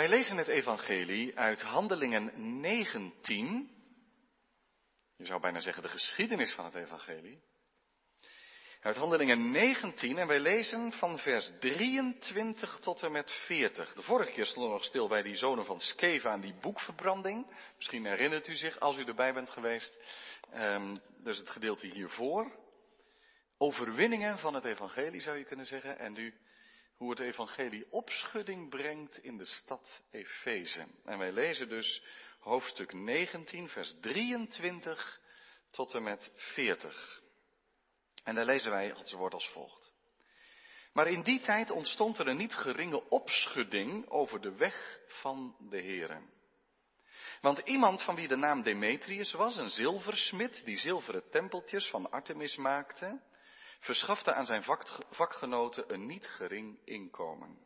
Wij 0.00 0.08
lezen 0.08 0.36
het 0.36 0.48
evangelie 0.48 1.38
uit 1.38 1.62
Handelingen 1.62 2.60
19. 2.60 3.70
Je 5.16 5.26
zou 5.26 5.40
bijna 5.40 5.60
zeggen 5.60 5.82
de 5.82 5.88
geschiedenis 5.88 6.52
van 6.52 6.64
het 6.64 6.74
evangelie. 6.74 7.42
Uit 8.80 8.96
Handelingen 8.96 9.50
19 9.50 10.18
en 10.18 10.26
wij 10.26 10.40
lezen 10.40 10.92
van 10.92 11.18
vers 11.18 11.50
23 11.58 12.78
tot 12.78 13.02
en 13.02 13.12
met 13.12 13.30
40. 13.30 13.92
De 13.92 14.02
vorige 14.02 14.32
keer 14.32 14.46
stonden 14.46 14.70
we 14.70 14.76
nog 14.76 14.86
stil 14.86 15.08
bij 15.08 15.22
die 15.22 15.34
zonen 15.34 15.64
van 15.64 15.80
Skeva 15.80 16.30
aan 16.30 16.40
die 16.40 16.58
boekverbranding. 16.60 17.46
Misschien 17.76 18.06
herinnert 18.06 18.48
u 18.48 18.56
zich 18.56 18.80
als 18.80 18.96
u 18.96 19.04
erbij 19.04 19.32
bent 19.32 19.50
geweest. 19.50 19.96
Um, 20.54 21.00
dus 21.22 21.38
het 21.38 21.48
gedeelte 21.48 21.86
hiervoor. 21.86 22.52
Overwinningen 23.58 24.38
van 24.38 24.54
het 24.54 24.64
evangelie 24.64 25.20
zou 25.20 25.38
je 25.38 25.44
kunnen 25.44 25.66
zeggen. 25.66 25.98
En 25.98 26.12
nu 26.12 26.34
hoe 27.00 27.10
het 27.10 27.20
evangelie 27.20 27.86
opschudding 27.90 28.70
brengt 28.70 29.18
in 29.18 29.36
de 29.36 29.44
stad 29.44 30.02
Efeze. 30.10 30.86
En 31.04 31.18
wij 31.18 31.32
lezen 31.32 31.68
dus 31.68 32.02
hoofdstuk 32.38 32.92
19, 32.92 33.68
vers 33.68 33.94
23 34.00 35.20
tot 35.70 35.94
en 35.94 36.02
met 36.02 36.32
40. 36.34 37.22
En 38.24 38.34
daar 38.34 38.44
lezen 38.44 38.70
wij 38.70 38.90
Gods 38.90 39.12
woord 39.12 39.34
als 39.34 39.48
volgt. 39.48 39.92
Maar 40.92 41.06
in 41.06 41.22
die 41.22 41.40
tijd 41.40 41.70
ontstond 41.70 42.18
er 42.18 42.28
een 42.28 42.36
niet 42.36 42.54
geringe 42.54 43.08
opschudding 43.08 44.08
over 44.08 44.40
de 44.40 44.54
weg 44.56 45.00
van 45.06 45.56
de 45.58 45.80
Heren. 45.80 46.30
Want 47.40 47.58
iemand 47.58 48.02
van 48.02 48.14
wie 48.14 48.28
de 48.28 48.36
naam 48.36 48.62
Demetrius 48.62 49.32
was, 49.32 49.56
een 49.56 49.70
zilversmid, 49.70 50.64
die 50.64 50.78
zilveren 50.78 51.30
tempeltjes 51.30 51.88
van 51.88 52.10
Artemis 52.10 52.56
maakte, 52.56 53.20
verschafte 53.80 54.32
aan 54.32 54.46
zijn 54.46 54.64
vakgenoten 55.10 55.92
een 55.92 56.06
niet 56.06 56.26
gering 56.26 56.78
inkomen. 56.84 57.58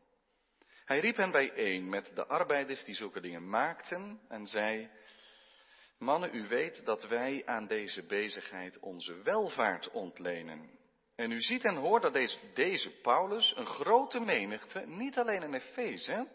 Hij 0.85 1.01
riep 1.01 1.17
hen 1.17 1.31
bijeen 1.31 1.89
met 1.89 2.11
de 2.15 2.27
arbeiders 2.27 2.85
die 2.85 2.95
zulke 2.95 3.21
dingen 3.21 3.49
maakten 3.49 4.21
en 4.29 4.47
zei, 4.47 4.91
Mannen, 5.99 6.35
u 6.35 6.49
weet 6.49 6.85
dat 6.85 7.07
wij 7.09 7.43
aan 7.47 7.67
deze 7.67 8.03
bezigheid 8.03 8.79
onze 8.79 9.23
welvaart 9.23 9.91
ontlenen. 9.91 10.79
En 11.17 11.31
u 11.31 11.41
ziet 11.41 11.65
en 11.65 11.77
hoort 11.77 12.03
dat 12.03 12.13
deze, 12.13 12.39
deze 12.55 12.91
Paulus 12.91 13.57
een 13.57 13.67
grote 13.67 14.21
menigte, 14.21 14.81
niet 14.87 15.19
alleen 15.19 15.43
in 15.43 15.55
Efeze, 15.55 16.29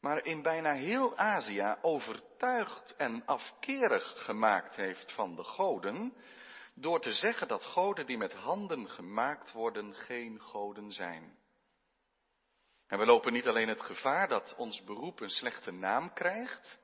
maar 0.00 0.24
in 0.24 0.42
bijna 0.42 0.72
heel 0.72 1.16
Azië 1.16 1.76
overtuigd 1.82 2.96
en 2.96 3.22
afkerig 3.26 4.24
gemaakt 4.24 4.76
heeft 4.76 5.12
van 5.12 5.36
de 5.36 5.44
goden, 5.44 6.14
door 6.80 7.00
te 7.00 7.12
zeggen 7.12 7.48
dat 7.48 7.64
goden 7.64 8.06
die 8.06 8.18
met 8.18 8.32
handen 8.32 8.88
gemaakt 8.88 9.52
worden 9.52 9.94
geen 9.94 10.40
goden 10.40 10.90
zijn. 10.90 11.38
En 12.86 12.98
we 12.98 13.06
lopen 13.06 13.32
niet 13.32 13.48
alleen 13.48 13.68
het 13.68 13.80
gevaar 13.80 14.28
dat 14.28 14.54
ons 14.56 14.84
beroep 14.84 15.20
een 15.20 15.30
slechte 15.30 15.70
naam 15.70 16.12
krijgt, 16.12 16.78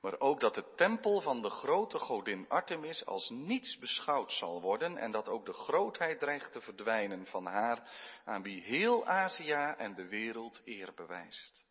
maar 0.00 0.20
ook 0.20 0.40
dat 0.40 0.54
de 0.54 0.72
tempel 0.76 1.20
van 1.20 1.42
de 1.42 1.50
grote 1.50 1.98
godin 1.98 2.48
Artemis 2.48 3.06
als 3.06 3.30
niets 3.30 3.78
beschouwd 3.78 4.32
zal 4.32 4.60
worden 4.60 4.96
en 4.96 5.10
dat 5.10 5.28
ook 5.28 5.46
de 5.46 5.52
grootheid 5.52 6.18
dreigt 6.18 6.52
te 6.52 6.60
verdwijnen 6.60 7.26
van 7.26 7.46
haar 7.46 7.90
aan 8.24 8.42
wie 8.42 8.62
heel 8.62 9.06
Azië 9.06 9.74
en 9.76 9.94
de 9.94 10.08
wereld 10.08 10.60
eer 10.64 10.94
bewijst. 10.94 11.64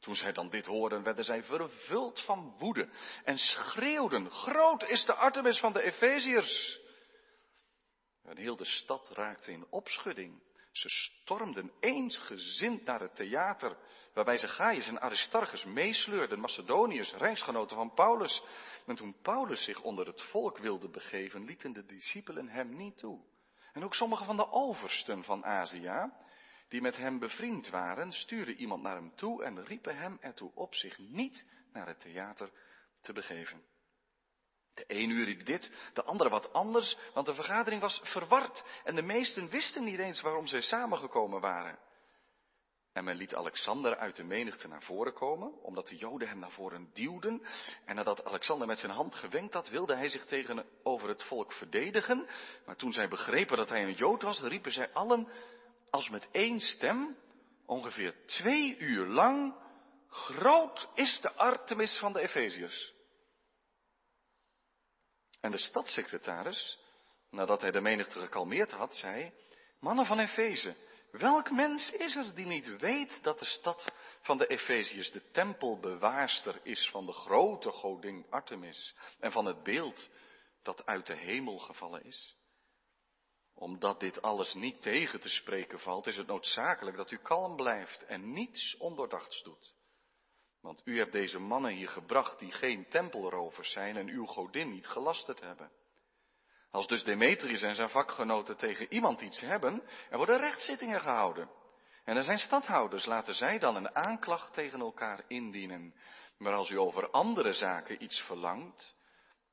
Toen 0.00 0.14
zij 0.14 0.32
dan 0.32 0.48
dit 0.48 0.66
hoorden, 0.66 1.02
werden 1.02 1.24
zij 1.24 1.42
vervuld 1.42 2.20
van 2.20 2.54
woede 2.58 2.88
en 3.24 3.38
schreeuwden, 3.38 4.30
groot 4.30 4.82
is 4.82 5.04
de 5.04 5.14
Artemis 5.14 5.58
van 5.58 5.72
de 5.72 5.82
Efeziërs. 5.82 6.80
En 8.22 8.36
heel 8.36 8.56
de 8.56 8.64
stad 8.64 9.10
raakte 9.10 9.52
in 9.52 9.66
opschudding. 9.70 10.42
Ze 10.72 10.88
stormden 10.88 11.72
eensgezind 11.80 12.84
naar 12.84 13.00
het 13.00 13.14
theater, 13.14 13.76
waarbij 14.14 14.36
ze 14.36 14.48
Gaius 14.48 14.86
en 14.86 15.00
Aristarchus 15.00 15.64
meesleurden, 15.64 16.40
Macedoniërs, 16.40 17.14
reisgenoten 17.14 17.76
van 17.76 17.94
Paulus. 17.94 18.42
En 18.86 18.96
toen 18.96 19.16
Paulus 19.22 19.64
zich 19.64 19.82
onder 19.82 20.06
het 20.06 20.22
volk 20.22 20.58
wilde 20.58 20.88
begeven, 20.88 21.44
lieten 21.44 21.72
de 21.72 21.84
discipelen 21.84 22.48
hem 22.48 22.76
niet 22.76 22.98
toe. 22.98 23.20
En 23.72 23.84
ook 23.84 23.94
sommige 23.94 24.24
van 24.24 24.36
de 24.36 24.50
oversten 24.50 25.24
van 25.24 25.44
Azië, 25.44 26.10
die 26.70 26.80
met 26.80 26.96
hem 26.96 27.18
bevriend 27.18 27.68
waren, 27.68 28.12
stuurden 28.12 28.54
iemand 28.54 28.82
naar 28.82 28.94
hem 28.94 29.14
toe 29.14 29.44
en 29.44 29.64
riepen 29.64 29.96
hem 29.96 30.18
ertoe 30.20 30.50
op 30.54 30.74
zich 30.74 30.98
niet 30.98 31.46
naar 31.72 31.86
het 31.86 32.00
theater 32.00 32.50
te 33.00 33.12
begeven. 33.12 33.62
De 34.74 34.84
een 34.86 35.10
uur 35.10 35.24
riep 35.24 35.46
dit, 35.46 35.72
de 35.92 36.02
andere 36.02 36.30
wat 36.30 36.52
anders, 36.52 36.96
want 37.14 37.26
de 37.26 37.34
vergadering 37.34 37.80
was 37.80 38.00
verward 38.02 38.64
en 38.84 38.94
de 38.94 39.02
meesten 39.02 39.48
wisten 39.48 39.84
niet 39.84 39.98
eens 39.98 40.20
waarom 40.20 40.46
zij 40.46 40.60
samengekomen 40.60 41.40
waren. 41.40 41.78
En 42.92 43.04
men 43.04 43.16
liet 43.16 43.34
Alexander 43.34 43.96
uit 43.96 44.16
de 44.16 44.24
menigte 44.24 44.68
naar 44.68 44.82
voren 44.82 45.12
komen, 45.12 45.62
omdat 45.62 45.86
de 45.86 45.96
Joden 45.96 46.28
hem 46.28 46.38
naar 46.38 46.50
voren 46.50 46.90
duwden. 46.94 47.42
En 47.84 47.94
nadat 47.94 48.24
Alexander 48.24 48.66
met 48.66 48.78
zijn 48.78 48.92
hand 48.92 49.14
gewenkt 49.14 49.54
had, 49.54 49.68
wilde 49.68 49.94
hij 49.94 50.08
zich 50.08 50.24
tegenover 50.24 51.08
het 51.08 51.22
volk 51.22 51.52
verdedigen. 51.52 52.28
Maar 52.66 52.76
toen 52.76 52.92
zij 52.92 53.08
begrepen 53.08 53.56
dat 53.56 53.68
hij 53.68 53.82
een 53.82 53.94
Jood 53.94 54.22
was, 54.22 54.40
riepen 54.40 54.72
zij 54.72 54.92
allen 54.92 55.28
als 55.90 56.08
met 56.08 56.28
één 56.30 56.60
stem, 56.60 57.16
ongeveer 57.66 58.26
twee 58.26 58.76
uur 58.78 59.06
lang, 59.06 59.54
groot 60.08 60.88
is 60.94 61.20
de 61.20 61.32
Artemis 61.32 61.98
van 61.98 62.12
de 62.12 62.20
Efeziërs. 62.20 62.92
En 65.40 65.50
de 65.50 65.58
stadssecretaris, 65.58 66.78
nadat 67.30 67.60
hij 67.60 67.70
de 67.70 67.80
menigte 67.80 68.18
gekalmeerd 68.18 68.70
had, 68.70 68.96
zei, 68.96 69.32
mannen 69.80 70.06
van 70.06 70.18
Efeze, 70.18 70.76
welk 71.10 71.50
mens 71.50 71.90
is 71.90 72.16
er 72.16 72.34
die 72.34 72.46
niet 72.46 72.78
weet 72.78 73.22
dat 73.22 73.38
de 73.38 73.44
stad 73.44 73.92
van 74.20 74.38
de 74.38 74.46
Efeziërs 74.46 75.10
de 75.10 75.30
tempelbewaarster 75.30 76.60
is 76.62 76.88
van 76.90 77.06
de 77.06 77.12
grote 77.12 77.70
godin 77.70 78.26
Artemis 78.30 78.94
en 79.20 79.32
van 79.32 79.44
het 79.44 79.62
beeld 79.62 80.08
dat 80.62 80.86
uit 80.86 81.06
de 81.06 81.16
hemel 81.16 81.58
gevallen 81.58 82.04
is? 82.04 82.36
Omdat 83.60 84.00
dit 84.00 84.22
alles 84.22 84.54
niet 84.54 84.82
tegen 84.82 85.20
te 85.20 85.28
spreken 85.28 85.80
valt, 85.80 86.06
is 86.06 86.16
het 86.16 86.26
noodzakelijk 86.26 86.96
dat 86.96 87.10
u 87.10 87.16
kalm 87.16 87.56
blijft 87.56 88.04
en 88.04 88.32
niets 88.32 88.76
ondoordachts 88.76 89.42
doet. 89.42 89.74
Want 90.60 90.82
u 90.84 90.98
hebt 90.98 91.12
deze 91.12 91.38
mannen 91.38 91.72
hier 91.72 91.88
gebracht 91.88 92.38
die 92.38 92.52
geen 92.52 92.88
tempelrovers 92.88 93.72
zijn 93.72 93.96
en 93.96 94.08
uw 94.08 94.24
godin 94.26 94.70
niet 94.70 94.86
gelasterd 94.86 95.40
hebben. 95.40 95.70
Als 96.70 96.86
dus 96.86 97.04
Demetrius 97.04 97.62
en 97.62 97.74
zijn 97.74 97.88
vakgenoten 97.88 98.56
tegen 98.56 98.92
iemand 98.92 99.20
iets 99.20 99.40
hebben, 99.40 99.82
er 100.10 100.16
worden 100.16 100.38
rechtszittingen 100.38 101.00
gehouden. 101.00 101.50
En 102.04 102.16
er 102.16 102.24
zijn 102.24 102.38
stadhouders, 102.38 103.04
laten 103.04 103.34
zij 103.34 103.58
dan 103.58 103.76
een 103.76 103.94
aanklacht 103.94 104.52
tegen 104.52 104.80
elkaar 104.80 105.24
indienen. 105.26 105.94
Maar 106.38 106.52
als 106.52 106.70
u 106.70 106.78
over 106.78 107.10
andere 107.10 107.52
zaken 107.52 108.02
iets 108.02 108.20
verlangt, 108.20 108.94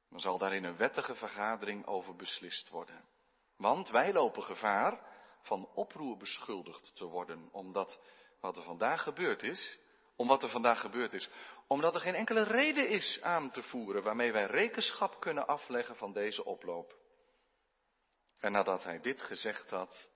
dan 0.09 0.19
zal 0.19 0.37
daar 0.37 0.53
in 0.53 0.63
een 0.63 0.77
wettige 0.77 1.15
vergadering 1.15 1.85
over 1.85 2.15
beslist 2.15 2.69
worden. 2.69 3.15
Want 3.57 3.89
wij 3.89 4.13
lopen 4.13 4.43
gevaar 4.43 5.05
van 5.41 5.69
oproer 5.73 6.17
beschuldigd 6.17 6.95
te 6.95 7.05
worden, 7.05 7.49
omdat 7.51 7.99
wat 8.39 8.57
er 8.57 8.63
vandaag 8.63 9.03
gebeurd 9.03 9.43
is, 9.43 9.79
om 10.15 10.27
wat 10.27 10.43
er 10.43 10.49
vandaag 10.49 10.81
gebeurd 10.81 11.13
is, 11.13 11.29
omdat 11.67 11.95
er 11.95 12.01
geen 12.01 12.15
enkele 12.15 12.43
reden 12.43 12.89
is 12.89 13.21
aan 13.21 13.51
te 13.51 13.63
voeren 13.63 14.03
waarmee 14.03 14.31
wij 14.31 14.45
rekenschap 14.45 15.19
kunnen 15.19 15.47
afleggen 15.47 15.95
van 15.95 16.13
deze 16.13 16.45
oploop. 16.45 16.95
En 18.39 18.51
nadat 18.51 18.83
hij 18.83 18.99
dit 18.99 19.21
gezegd 19.21 19.69
had, 19.69 20.09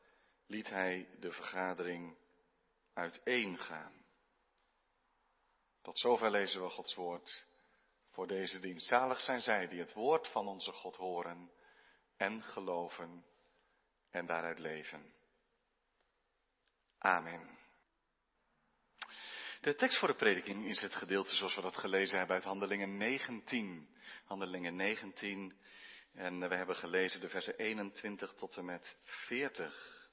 liet 0.47 0.69
hij 0.69 1.09
de 1.19 1.31
vergadering 1.31 2.17
uiteengaan. 2.93 4.05
Tot 5.81 5.99
zover 5.99 6.31
lezen 6.31 6.63
we 6.63 6.69
Gods 6.69 6.95
woord 6.95 7.45
voor 8.09 8.27
deze 8.27 8.59
dienst. 8.59 8.87
Zalig 8.87 9.19
zijn 9.19 9.41
zij 9.41 9.67
die 9.67 9.79
het 9.79 9.93
woord 9.93 10.27
van 10.27 10.47
onze 10.47 10.71
God 10.71 10.95
horen 10.95 11.51
en 12.17 12.43
geloven 12.43 13.25
en 14.11 14.25
daaruit 14.25 14.59
leven. 14.59 15.13
Amen. 16.97 17.59
De 19.61 19.75
tekst 19.75 19.99
voor 19.99 20.07
de 20.07 20.15
prediking 20.15 20.65
is 20.67 20.81
het 20.81 20.95
gedeelte 20.95 21.35
zoals 21.35 21.55
we 21.55 21.61
dat 21.61 21.77
gelezen 21.77 22.17
hebben 22.17 22.35
uit 22.35 22.45
Handelingen 22.45 22.97
19. 22.97 23.95
Handelingen 24.25 24.75
19. 24.75 25.59
En 26.13 26.49
we 26.49 26.55
hebben 26.55 26.75
gelezen 26.75 27.21
de 27.21 27.29
versen 27.29 27.57
21 27.57 28.33
tot 28.33 28.55
en 28.57 28.65
met 28.65 28.97
40. 29.03 30.09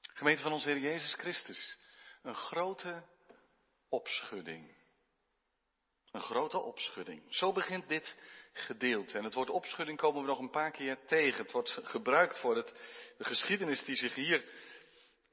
Gemeente 0.00 0.42
van 0.42 0.52
onze 0.52 0.70
Heer 0.70 0.78
Jezus 0.78 1.14
Christus. 1.14 1.78
Een 2.22 2.34
grote 2.34 3.04
opschudding. 3.88 4.76
Een 6.10 6.20
grote 6.20 6.58
opschudding. 6.58 7.34
Zo 7.34 7.52
begint 7.52 7.88
dit 7.88 8.16
gedeelte. 8.54 9.18
En 9.18 9.24
het 9.24 9.34
woord 9.34 9.50
opschudding 9.50 9.98
komen 9.98 10.20
we 10.20 10.26
nog 10.26 10.38
een 10.38 10.50
paar 10.50 10.70
keer 10.70 10.98
tegen. 11.06 11.42
Het 11.42 11.52
wordt 11.52 11.78
gebruikt 11.82 12.38
voor 12.38 12.56
het, 12.56 12.72
de 13.18 13.24
geschiedenis 13.24 13.84
die 13.84 13.94
zich 13.94 14.14
hier 14.14 14.44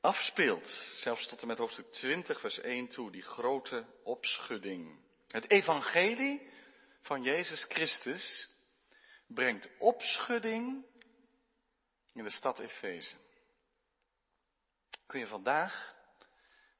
afspeelt. 0.01 0.85
Zelfs 0.95 1.27
tot 1.27 1.41
en 1.41 1.47
met 1.47 1.57
hoofdstuk 1.57 1.91
20, 1.91 2.39
vers 2.39 2.59
1 2.59 2.87
toe. 2.87 3.11
Die 3.11 3.21
grote 3.21 3.85
opschudding. 4.03 4.99
Het 5.27 5.49
evangelie 5.49 6.49
van 7.01 7.23
Jezus 7.23 7.63
Christus 7.63 8.49
brengt 9.27 9.69
opschudding 9.77 10.85
in 12.13 12.23
de 12.23 12.29
stad 12.29 12.59
Efeze. 12.59 13.15
Kun 15.05 15.19
je 15.19 15.27
vandaag 15.27 15.95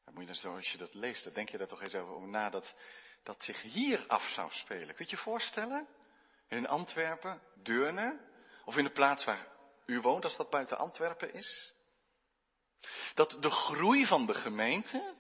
Dan 0.06 0.14
moet 0.14 0.24
je 0.24 0.30
dus, 0.30 0.46
als 0.46 0.72
je 0.72 0.78
dat 0.78 0.94
leest, 0.94 1.24
dan 1.24 1.34
denk 1.34 1.50
je 1.50 1.58
daar 1.58 1.68
toch 1.68 1.82
eens 1.82 1.96
over 1.96 2.28
na 2.28 2.50
dat 2.50 2.74
dat 3.24 3.44
zich 3.44 3.62
hier 3.62 4.08
af 4.08 4.30
zou 4.30 4.52
spelen. 4.52 4.96
Kun 4.96 5.06
je 5.06 5.12
je 5.12 5.18
voorstellen? 5.18 5.88
In 6.51 6.68
Antwerpen, 6.68 7.42
Deurne, 7.63 8.19
of 8.65 8.77
in 8.77 8.83
de 8.83 8.92
plaats 8.92 9.25
waar 9.25 9.48
u 9.86 10.00
woont, 10.00 10.24
als 10.24 10.38
dat 10.38 10.50
buiten 10.50 10.77
Antwerpen 10.77 11.33
is? 11.33 11.74
Dat 13.13 13.38
de 13.39 13.50
groei 13.50 14.06
van 14.06 14.25
de 14.25 14.33
gemeente 14.33 15.15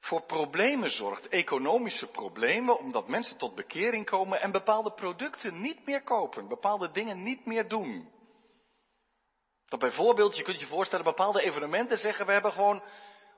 voor 0.00 0.22
problemen 0.22 0.90
zorgt, 0.90 1.28
economische 1.28 2.06
problemen, 2.06 2.78
omdat 2.78 3.08
mensen 3.08 3.36
tot 3.36 3.54
bekering 3.54 4.06
komen 4.06 4.40
en 4.40 4.50
bepaalde 4.50 4.92
producten 4.92 5.60
niet 5.60 5.86
meer 5.86 6.02
kopen, 6.02 6.48
bepaalde 6.48 6.90
dingen 6.90 7.22
niet 7.22 7.46
meer 7.46 7.68
doen. 7.68 8.12
Dat 9.68 9.78
bijvoorbeeld, 9.78 10.36
je 10.36 10.42
kunt 10.42 10.60
je 10.60 10.66
voorstellen, 10.66 11.04
bepaalde 11.04 11.42
evenementen 11.42 11.98
zeggen, 11.98 12.26
we 12.26 12.32
hebben 12.32 12.52
gewoon 12.52 12.82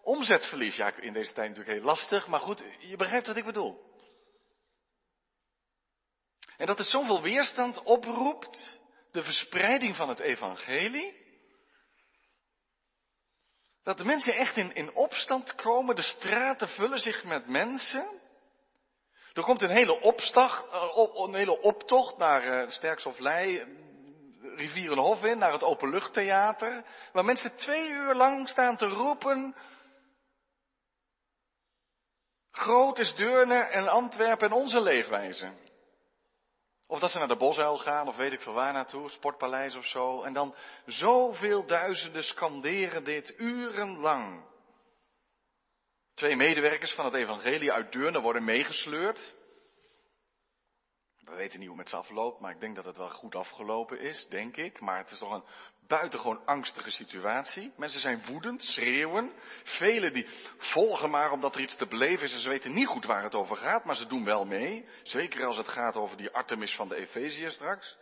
omzetverlies. 0.03 0.77
Ja, 0.77 0.93
in 0.97 1.13
deze 1.13 1.33
tijd 1.33 1.49
natuurlijk 1.49 1.77
heel 1.77 1.87
lastig, 1.87 2.27
maar 2.27 2.41
goed, 2.41 2.65
je 2.79 2.97
begrijpt 2.97 3.27
wat 3.27 3.37
ik 3.37 3.45
bedoel. 3.45 3.90
En 6.61 6.67
dat 6.67 6.79
er 6.79 6.85
zoveel 6.85 7.23
weerstand 7.23 7.83
oproept, 7.83 8.79
de 9.13 9.23
verspreiding 9.23 9.97
van 9.97 10.09
het 10.09 10.19
evangelie, 10.19 11.17
dat 13.83 13.99
de 13.99 14.05
mensen 14.05 14.35
echt 14.35 14.57
in, 14.57 14.75
in 14.75 14.95
opstand 14.95 15.55
komen, 15.55 15.97
de 15.97 16.03
straten 16.03 16.69
vullen 16.69 16.99
zich 16.99 17.25
met 17.25 17.47
mensen. 17.47 18.21
Er 19.33 19.43
komt 19.43 19.63
een 19.63 19.71
hele, 19.71 20.01
eh, 20.01 20.97
een 21.15 21.35
hele 21.35 21.61
optocht 21.61 22.17
naar 22.17 22.47
uh, 22.47 22.71
Sterks 22.71 23.07
of 23.07 23.19
Lei, 23.19 23.65
Rivierenhof 24.41 25.25
in, 25.25 25.39
naar 25.39 25.53
het 25.53 25.63
Openluchttheater, 25.63 26.85
waar 27.13 27.25
mensen 27.25 27.57
twee 27.57 27.91
uur 27.91 28.15
lang 28.15 28.49
staan 28.49 28.77
te 28.77 28.87
roepen, 28.87 29.57
groot 32.51 32.99
is 32.99 33.15
Deurne 33.15 33.59
en 33.59 33.89
Antwerpen 33.89 34.49
en 34.49 34.55
onze 34.55 34.81
leefwijze. 34.81 35.69
Of 36.91 36.99
dat 36.99 37.11
ze 37.11 37.19
naar 37.19 37.29
de 37.29 37.37
bosuil 37.37 37.79
gaan, 37.79 38.09
of 38.09 38.17
weet 38.17 38.33
ik 38.33 38.41
veel 38.41 38.53
waar 38.53 38.73
naartoe, 38.73 39.11
sportpaleis 39.11 39.77
of 39.77 39.87
zo. 39.87 40.23
En 40.23 40.33
dan 40.33 40.55
zoveel 40.87 41.67
duizenden 41.67 42.23
scanderen 42.25 43.05
dit 43.05 43.35
urenlang. 43.37 44.45
Twee 46.15 46.37
medewerkers 46.37 46.93
van 46.93 47.05
het 47.05 47.15
evangelie 47.15 47.73
uit 47.73 47.93
Deurne 47.93 48.21
worden 48.21 48.45
meegesleurd. 48.45 49.35
We 51.31 51.37
weten 51.37 51.59
niet 51.59 51.69
hoe 51.69 51.79
het 51.79 51.85
met 51.85 51.89
ze 51.89 51.97
afloopt, 51.97 52.41
maar 52.41 52.51
ik 52.51 52.61
denk 52.61 52.77
dat 52.77 52.85
het 52.85 52.97
wel 52.97 53.11
goed 53.11 53.35
afgelopen 53.35 54.01
is, 54.01 54.27
denk 54.29 54.57
ik. 54.57 54.81
Maar 54.81 54.99
het 54.99 55.11
is 55.11 55.19
toch 55.19 55.33
een 55.33 55.45
buitengewoon 55.87 56.47
angstige 56.47 56.91
situatie. 56.91 57.73
Mensen 57.77 58.01
zijn 58.01 58.25
woedend, 58.27 58.65
schreeuwen. 58.65 59.33
Velen 59.65 60.13
die 60.13 60.27
volgen 60.59 61.11
maar 61.11 61.33
omdat 61.33 61.55
er 61.55 61.61
iets 61.61 61.77
te 61.77 61.87
beleven 61.87 62.25
is 62.25 62.33
en 62.33 62.41
ze 62.41 62.49
weten 62.49 62.73
niet 62.73 62.87
goed 62.87 63.05
waar 63.05 63.23
het 63.23 63.35
over 63.35 63.57
gaat, 63.57 63.85
maar 63.85 63.97
ze 63.97 64.07
doen 64.07 64.25
wel 64.25 64.45
mee. 64.45 64.89
Zeker 65.03 65.45
als 65.45 65.57
het 65.57 65.69
gaat 65.69 65.95
over 65.95 66.17
die 66.17 66.31
Artemis 66.31 66.75
van 66.75 66.89
de 66.89 66.97
Efeziërs 66.97 67.55
straks. 67.55 67.99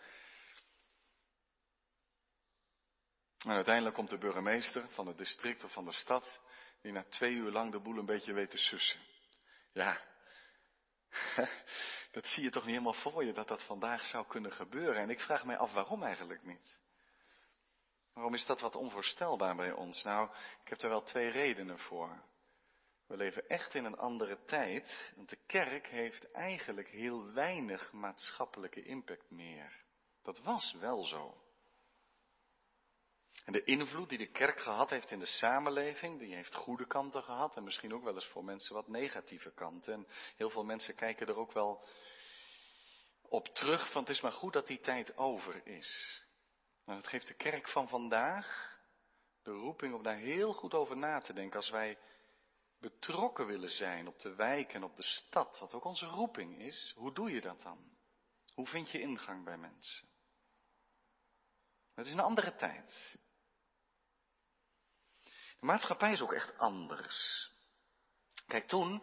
En 3.39 3.51
uiteindelijk 3.51 3.95
komt 3.95 4.11
de 4.11 4.19
burgemeester 4.19 4.89
van 4.89 5.07
het 5.07 5.19
district 5.19 5.65
of 5.65 5.73
van 5.73 5.85
de 5.85 5.93
stad, 5.93 6.41
die 6.83 6.93
na 6.93 7.05
twee 7.09 7.33
uur 7.33 7.51
lang 7.51 7.73
de 7.73 7.81
boel 7.81 7.99
een 7.99 8.07
beetje 8.07 8.33
weet 8.33 8.51
te 8.51 8.59
sussen. 8.59 9.01
Ja, 9.73 10.01
dat 12.11 12.27
zie 12.27 12.43
je 12.43 12.51
toch 12.51 12.63
niet 12.63 12.73
helemaal 12.73 13.01
voor 13.01 13.25
je 13.25 13.33
dat 13.33 13.49
dat 13.49 13.65
vandaag 13.65 14.05
zou 14.05 14.27
kunnen 14.27 14.53
gebeuren. 14.53 15.03
En 15.03 15.11
ik 15.11 15.21
vraag 15.21 15.45
mij 15.45 15.57
af 15.57 15.73
waarom 15.73 16.03
eigenlijk 16.03 16.43
niet. 16.43 16.81
Waarom 18.13 18.35
is 18.35 18.47
dat 18.47 18.61
wat 18.61 18.77
onvoorstelbaar 18.77 19.57
bij 19.57 19.73
ons? 19.73 20.03
Nou, 20.03 20.31
ik 20.63 20.69
heb 20.69 20.83
er 20.83 20.89
wel 20.89 21.03
twee 21.03 21.29
redenen 21.29 21.79
voor. 21.79 22.23
We 23.07 23.17
leven 23.17 23.49
echt 23.49 23.75
in 23.75 23.85
een 23.85 23.97
andere 23.97 24.45
tijd, 24.45 25.13
want 25.17 25.29
de 25.29 25.39
kerk 25.47 25.87
heeft 25.87 26.33
eigenlijk 26.33 26.89
heel 26.89 27.33
weinig 27.33 27.93
maatschappelijke 27.93 28.83
impact 28.83 29.31
meer. 29.31 29.85
Dat 30.23 30.39
was 30.39 30.73
wel 30.81 31.05
zo. 31.05 31.48
En 33.49 33.55
de 33.55 33.65
invloed 33.65 34.09
die 34.09 34.19
de 34.19 34.31
kerk 34.31 34.61
gehad 34.61 34.91
heeft 34.91 35.11
in 35.11 35.19
de 35.19 35.27
samenleving, 35.27 36.19
die 36.19 36.35
heeft 36.35 36.55
goede 36.55 36.87
kanten 36.87 37.23
gehad 37.23 37.57
en 37.57 37.65
misschien 37.65 37.95
ook 37.95 38.03
wel 38.05 38.15
eens 38.15 38.27
voor 38.27 38.45
mensen 38.45 38.75
wat 38.75 38.89
negatieve 38.89 39.53
kanten. 39.55 39.93
En 39.93 40.07
heel 40.37 40.51
veel 40.51 40.65
mensen 40.65 40.95
kijken 40.95 41.27
er 41.27 41.37
ook 41.37 41.53
wel 41.53 41.85
op 43.23 43.47
terug 43.47 43.91
van 43.91 44.01
het 44.01 44.11
is 44.11 44.21
maar 44.21 44.33
goed 44.33 44.53
dat 44.53 44.67
die 44.67 44.81
tijd 44.81 45.17
over 45.17 45.67
is. 45.67 46.23
En 46.85 46.97
het 46.97 47.07
geeft 47.07 47.27
de 47.27 47.35
kerk 47.35 47.69
van 47.69 47.89
vandaag 47.89 48.79
de 49.43 49.51
roeping 49.51 49.95
om 49.95 50.03
daar 50.03 50.17
heel 50.17 50.53
goed 50.53 50.75
over 50.75 50.97
na 50.97 51.19
te 51.19 51.33
denken 51.33 51.57
als 51.57 51.71
wij 51.71 51.99
betrokken 52.79 53.47
willen 53.47 53.71
zijn 53.71 54.09
op 54.09 54.19
de 54.19 54.35
wijk 54.35 54.73
en 54.73 54.85
op 54.85 54.97
de 54.97 55.03
stad, 55.03 55.59
wat 55.59 55.75
ook 55.75 55.85
onze 55.85 56.07
roeping 56.07 56.59
is. 56.59 56.93
Hoe 56.97 57.13
doe 57.13 57.31
je 57.31 57.41
dat 57.41 57.63
dan? 57.63 57.97
Hoe 58.55 58.67
vind 58.67 58.91
je 58.91 59.01
ingang 59.01 59.45
bij 59.45 59.57
mensen? 59.57 60.09
Het 61.95 62.07
is 62.07 62.13
een 62.13 62.21
andere 62.21 62.55
tijd. 62.55 63.19
De 65.61 65.67
maatschappij 65.67 66.13
is 66.13 66.21
ook 66.21 66.33
echt 66.33 66.59
anders. 66.59 67.51
Kijk, 68.47 68.69
toen, 68.69 69.03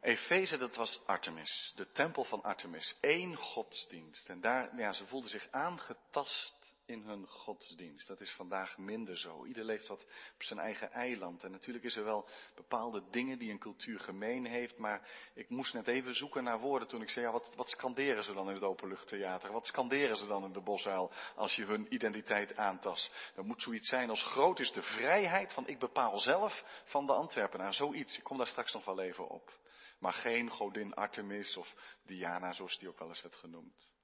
Efeze, 0.00 0.56
dat 0.56 0.76
was 0.76 1.00
Artemis, 1.06 1.72
de 1.76 1.90
tempel 1.90 2.24
van 2.24 2.42
Artemis, 2.42 2.96
één 3.00 3.36
godsdienst. 3.36 4.28
En 4.28 4.40
daar, 4.40 4.76
ja, 4.76 4.92
ze 4.92 5.06
voelden 5.06 5.30
zich 5.30 5.48
aangetast 5.50 6.55
in 6.86 7.02
hun 7.02 7.26
godsdienst. 7.26 8.08
Dat 8.08 8.20
is 8.20 8.30
vandaag 8.30 8.78
minder 8.78 9.18
zo. 9.18 9.44
Ieder 9.44 9.64
leeft 9.64 9.88
wat 9.88 10.02
op 10.34 10.42
zijn 10.42 10.58
eigen 10.58 10.92
eiland. 10.92 11.44
En 11.44 11.50
natuurlijk 11.50 11.84
is 11.84 11.96
er 11.96 12.04
wel 12.04 12.28
bepaalde 12.54 13.02
dingen 13.10 13.38
die 13.38 13.50
een 13.50 13.58
cultuur 13.58 14.00
gemeen 14.00 14.46
heeft. 14.46 14.78
Maar 14.78 15.08
ik 15.34 15.50
moest 15.50 15.74
net 15.74 15.86
even 15.86 16.14
zoeken 16.14 16.44
naar 16.44 16.58
woorden 16.58 16.88
toen 16.88 17.02
ik 17.02 17.10
zei, 17.10 17.26
ja, 17.26 17.32
wat, 17.32 17.54
wat 17.54 17.68
scanderen 17.68 18.24
ze 18.24 18.32
dan 18.32 18.48
in 18.48 18.54
het 18.54 18.62
openluchttheater? 18.62 19.52
Wat 19.52 19.66
scanderen 19.66 20.16
ze 20.16 20.26
dan 20.26 20.44
in 20.44 20.52
de 20.52 20.62
bosuil 20.62 21.12
als 21.34 21.56
je 21.56 21.64
hun 21.64 21.94
identiteit 21.94 22.56
aantast? 22.56 23.32
Er 23.36 23.44
moet 23.44 23.62
zoiets 23.62 23.88
zijn 23.88 24.10
als 24.10 24.22
groot 24.22 24.58
is 24.58 24.72
de 24.72 24.82
vrijheid 24.82 25.52
van 25.52 25.66
ik 25.66 25.78
bepaal 25.78 26.18
zelf 26.18 26.82
van 26.84 27.06
de 27.06 27.12
Antwerpenaar. 27.12 27.74
Zoiets. 27.74 28.18
Ik 28.18 28.24
kom 28.24 28.36
daar 28.36 28.46
straks 28.46 28.72
nog 28.72 28.84
wel 28.84 29.00
even 29.00 29.28
op. 29.28 29.58
Maar 29.98 30.14
geen 30.14 30.50
godin 30.50 30.94
Artemis 30.94 31.56
of 31.56 31.74
Diana, 32.06 32.52
zoals 32.52 32.78
die 32.78 32.88
ook 32.88 32.98
wel 32.98 33.08
eens 33.08 33.22
werd 33.22 33.36
genoemd. 33.36 33.95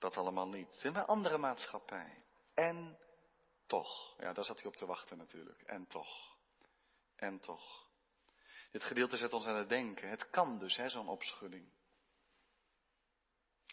Dat 0.00 0.16
allemaal 0.16 0.48
niet. 0.48 0.66
Het 0.66 0.76
is 0.76 0.82
een 0.82 0.96
andere 0.96 1.38
maatschappij. 1.38 2.24
En 2.54 2.98
toch. 3.66 4.18
Ja, 4.18 4.32
daar 4.32 4.44
zat 4.44 4.60
hij 4.60 4.66
op 4.66 4.76
te 4.76 4.86
wachten 4.86 5.18
natuurlijk. 5.18 5.62
En 5.62 5.86
toch. 5.86 6.36
En 7.16 7.40
toch. 7.40 7.88
Dit 8.70 8.84
gedeelte 8.84 9.16
zet 9.16 9.32
ons 9.32 9.46
aan 9.46 9.56
het 9.56 9.68
denken. 9.68 10.08
Het 10.08 10.30
kan 10.30 10.58
dus, 10.58 10.76
hè, 10.76 10.88
zo'n 10.88 11.08
opschudding. 11.08 11.72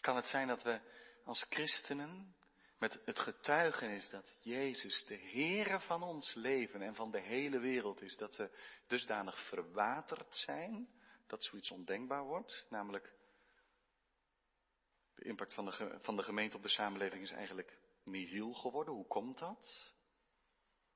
Kan 0.00 0.16
het 0.16 0.26
zijn 0.28 0.48
dat 0.48 0.62
we 0.62 0.80
als 1.24 1.46
christenen 1.48 2.36
met 2.78 3.00
het 3.04 3.18
getuigenis 3.18 4.10
dat 4.10 4.34
Jezus 4.42 5.04
de 5.04 5.16
Heere 5.16 5.80
van 5.80 6.02
ons 6.02 6.34
leven 6.34 6.82
en 6.82 6.94
van 6.94 7.10
de 7.10 7.20
hele 7.20 7.58
wereld 7.58 8.02
is, 8.02 8.16
dat 8.16 8.36
we 8.36 8.50
dusdanig 8.86 9.48
verwaterd 9.48 10.36
zijn, 10.36 10.88
dat 11.26 11.44
zoiets 11.44 11.70
ondenkbaar 11.70 12.24
wordt, 12.24 12.66
namelijk 12.68 13.17
de 15.18 15.24
impact 15.24 15.54
van 15.54 15.64
de, 15.64 15.98
van 16.02 16.16
de 16.16 16.22
gemeente 16.22 16.56
op 16.56 16.62
de 16.62 16.68
samenleving 16.68 17.22
is 17.22 17.30
eigenlijk 17.30 17.78
nihil 18.04 18.52
geworden. 18.52 18.94
Hoe 18.94 19.06
komt 19.06 19.38
dat? 19.38 19.92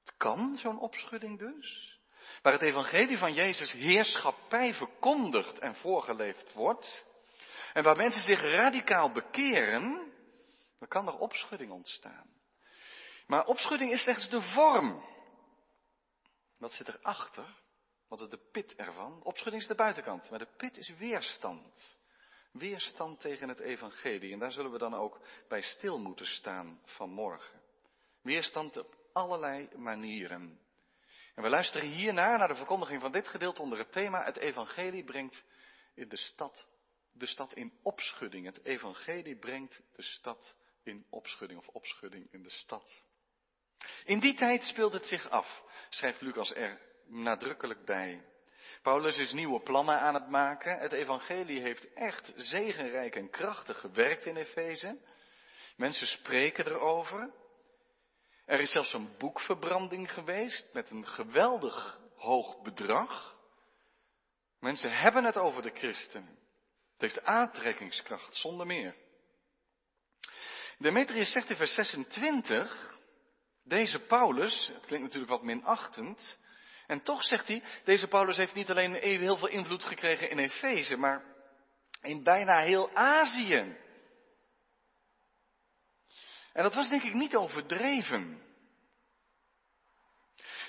Het 0.05 0.17
kan, 0.17 0.57
zo'n 0.57 0.79
opschudding 0.79 1.39
dus. 1.39 2.01
Waar 2.43 2.53
het 2.53 2.63
evangelie 2.63 3.19
van 3.19 3.35
Jezus 3.35 3.73
heerschappij 3.73 4.75
verkondigd 4.75 5.59
en 5.59 5.75
voorgeleefd 5.75 6.53
wordt. 6.53 7.05
En 7.73 7.83
waar 7.83 7.97
mensen 7.97 8.23
zich 8.23 8.41
radicaal 8.41 9.13
bekeren, 9.13 10.13
dan 10.79 10.89
kan 10.89 11.07
er 11.07 11.19
opschudding 11.19 11.71
ontstaan. 11.71 12.31
Maar 13.27 13.45
opschudding 13.45 13.93
is 13.93 14.03
slechts 14.03 14.29
de 14.29 14.41
vorm. 14.41 15.05
Wat 16.59 16.73
zit 16.73 16.89
erachter? 16.89 17.61
Wat 18.09 18.21
is 18.21 18.29
de 18.29 18.49
pit 18.53 18.75
ervan? 18.75 19.23
Opschudding 19.23 19.63
is 19.63 19.69
de 19.69 19.75
buitenkant, 19.75 20.31
maar 20.31 20.39
de 20.39 20.55
pit 20.57 20.77
is 20.77 20.97
weerstand. 20.97 21.97
Weerstand 22.53 23.21
tegen 23.21 23.49
het 23.49 23.59
evangelie. 23.59 24.33
En 24.33 24.39
daar 24.39 24.53
zullen 24.53 24.73
we 24.73 24.79
dan 24.79 24.95
ook 24.95 25.21
bij 25.49 25.63
stil 25.63 25.99
moeten 25.99 26.27
staan 26.27 26.81
vanmorgen. 26.85 27.61
Weerstand 28.23 28.77
op 28.77 28.97
allerlei 29.13 29.69
manieren. 29.77 30.61
En 31.35 31.43
we 31.43 31.49
luisteren 31.49 31.89
hierna 31.89 32.37
naar 32.37 32.49
de 32.49 32.55
verkondiging 32.55 33.01
van 33.01 33.13
dit 33.13 33.29
gedeelte 33.29 33.63
onder 33.63 33.79
het 33.79 33.93
thema 33.93 34.25
Het 34.25 34.37
evangelie 34.37 35.05
brengt 35.05 35.45
in 35.95 36.09
de 36.09 36.17
stad, 36.17 36.67
de 37.13 37.27
stad 37.27 37.55
in 37.55 37.79
opschudding. 37.83 38.47
Het 38.47 38.65
evangelie 38.65 39.39
brengt 39.39 39.83
de 39.93 40.03
stad 40.03 40.57
in 40.83 41.07
opschudding 41.11 41.61
of 41.61 41.69
opschudding 41.69 42.33
in 42.33 42.43
de 42.43 42.51
stad. 42.51 43.03
In 44.05 44.21
die 44.21 44.35
tijd 44.35 44.65
speelt 44.65 44.93
het 44.93 45.07
zich 45.07 45.29
af, 45.29 45.63
schrijft 45.89 46.21
Lucas 46.21 46.55
er 46.55 46.81
nadrukkelijk 47.07 47.85
bij. 47.85 48.32
Paulus 48.83 49.19
is 49.19 49.33
nieuwe 49.33 49.61
plannen 49.61 50.01
aan 50.01 50.15
het 50.15 50.29
maken. 50.29 50.79
Het 50.79 50.93
evangelie 50.93 51.61
heeft 51.61 51.93
echt 51.93 52.33
zegenrijk 52.37 53.17
en 53.17 53.31
krachtig 53.31 53.81
gewerkt 53.81 54.27
in 54.27 54.37
Efeze. 54.37 54.99
Mensen 55.77 56.07
spreken 56.07 56.67
erover. 56.67 57.33
Er 58.47 58.61
is 58.61 58.71
zelfs 58.71 58.93
een 58.93 59.17
boekverbranding 59.19 60.13
geweest 60.13 60.69
met 60.73 60.91
een 60.91 61.07
geweldig 61.07 62.01
hoog 62.17 62.63
bedrag. 62.63 63.37
Mensen 64.61 64.93
hebben 64.93 65.25
het 65.25 65.37
over 65.37 65.63
de 65.63 65.71
christenen. 65.75 66.39
Het 66.93 67.01
heeft 67.01 67.25
aantrekkingskracht, 67.25 68.37
zonder 68.37 68.67
meer. 68.67 68.95
Demetrius 70.79 71.33
zegt 71.33 71.51
in 71.51 71.57
vers 71.57 71.75
26, 71.75 72.99
deze 73.65 73.99
Paulus, 73.99 74.71
het 74.73 74.87
klinkt 74.87 75.05
natuurlijk 75.07 75.33
wat 75.33 75.43
minachtend, 75.43 76.39
en 76.93 77.03
toch 77.03 77.25
zegt 77.25 77.49
hij, 77.49 77.63
deze 77.85 78.09
Paulus 78.09 78.37
heeft 78.37 78.55
niet 78.55 78.71
alleen 78.71 78.95
heel 78.95 79.37
veel 79.37 79.49
invloed 79.49 79.85
gekregen 79.85 80.31
in 80.31 80.39
Efeze, 80.39 80.97
maar 80.97 81.23
in 82.03 82.23
bijna 82.23 82.61
heel 82.61 82.91
Azië. 82.95 83.77
En 86.53 86.63
dat 86.63 86.75
was 86.75 86.89
denk 86.89 87.03
ik 87.03 87.15
niet 87.15 87.37
overdreven. 87.37 88.43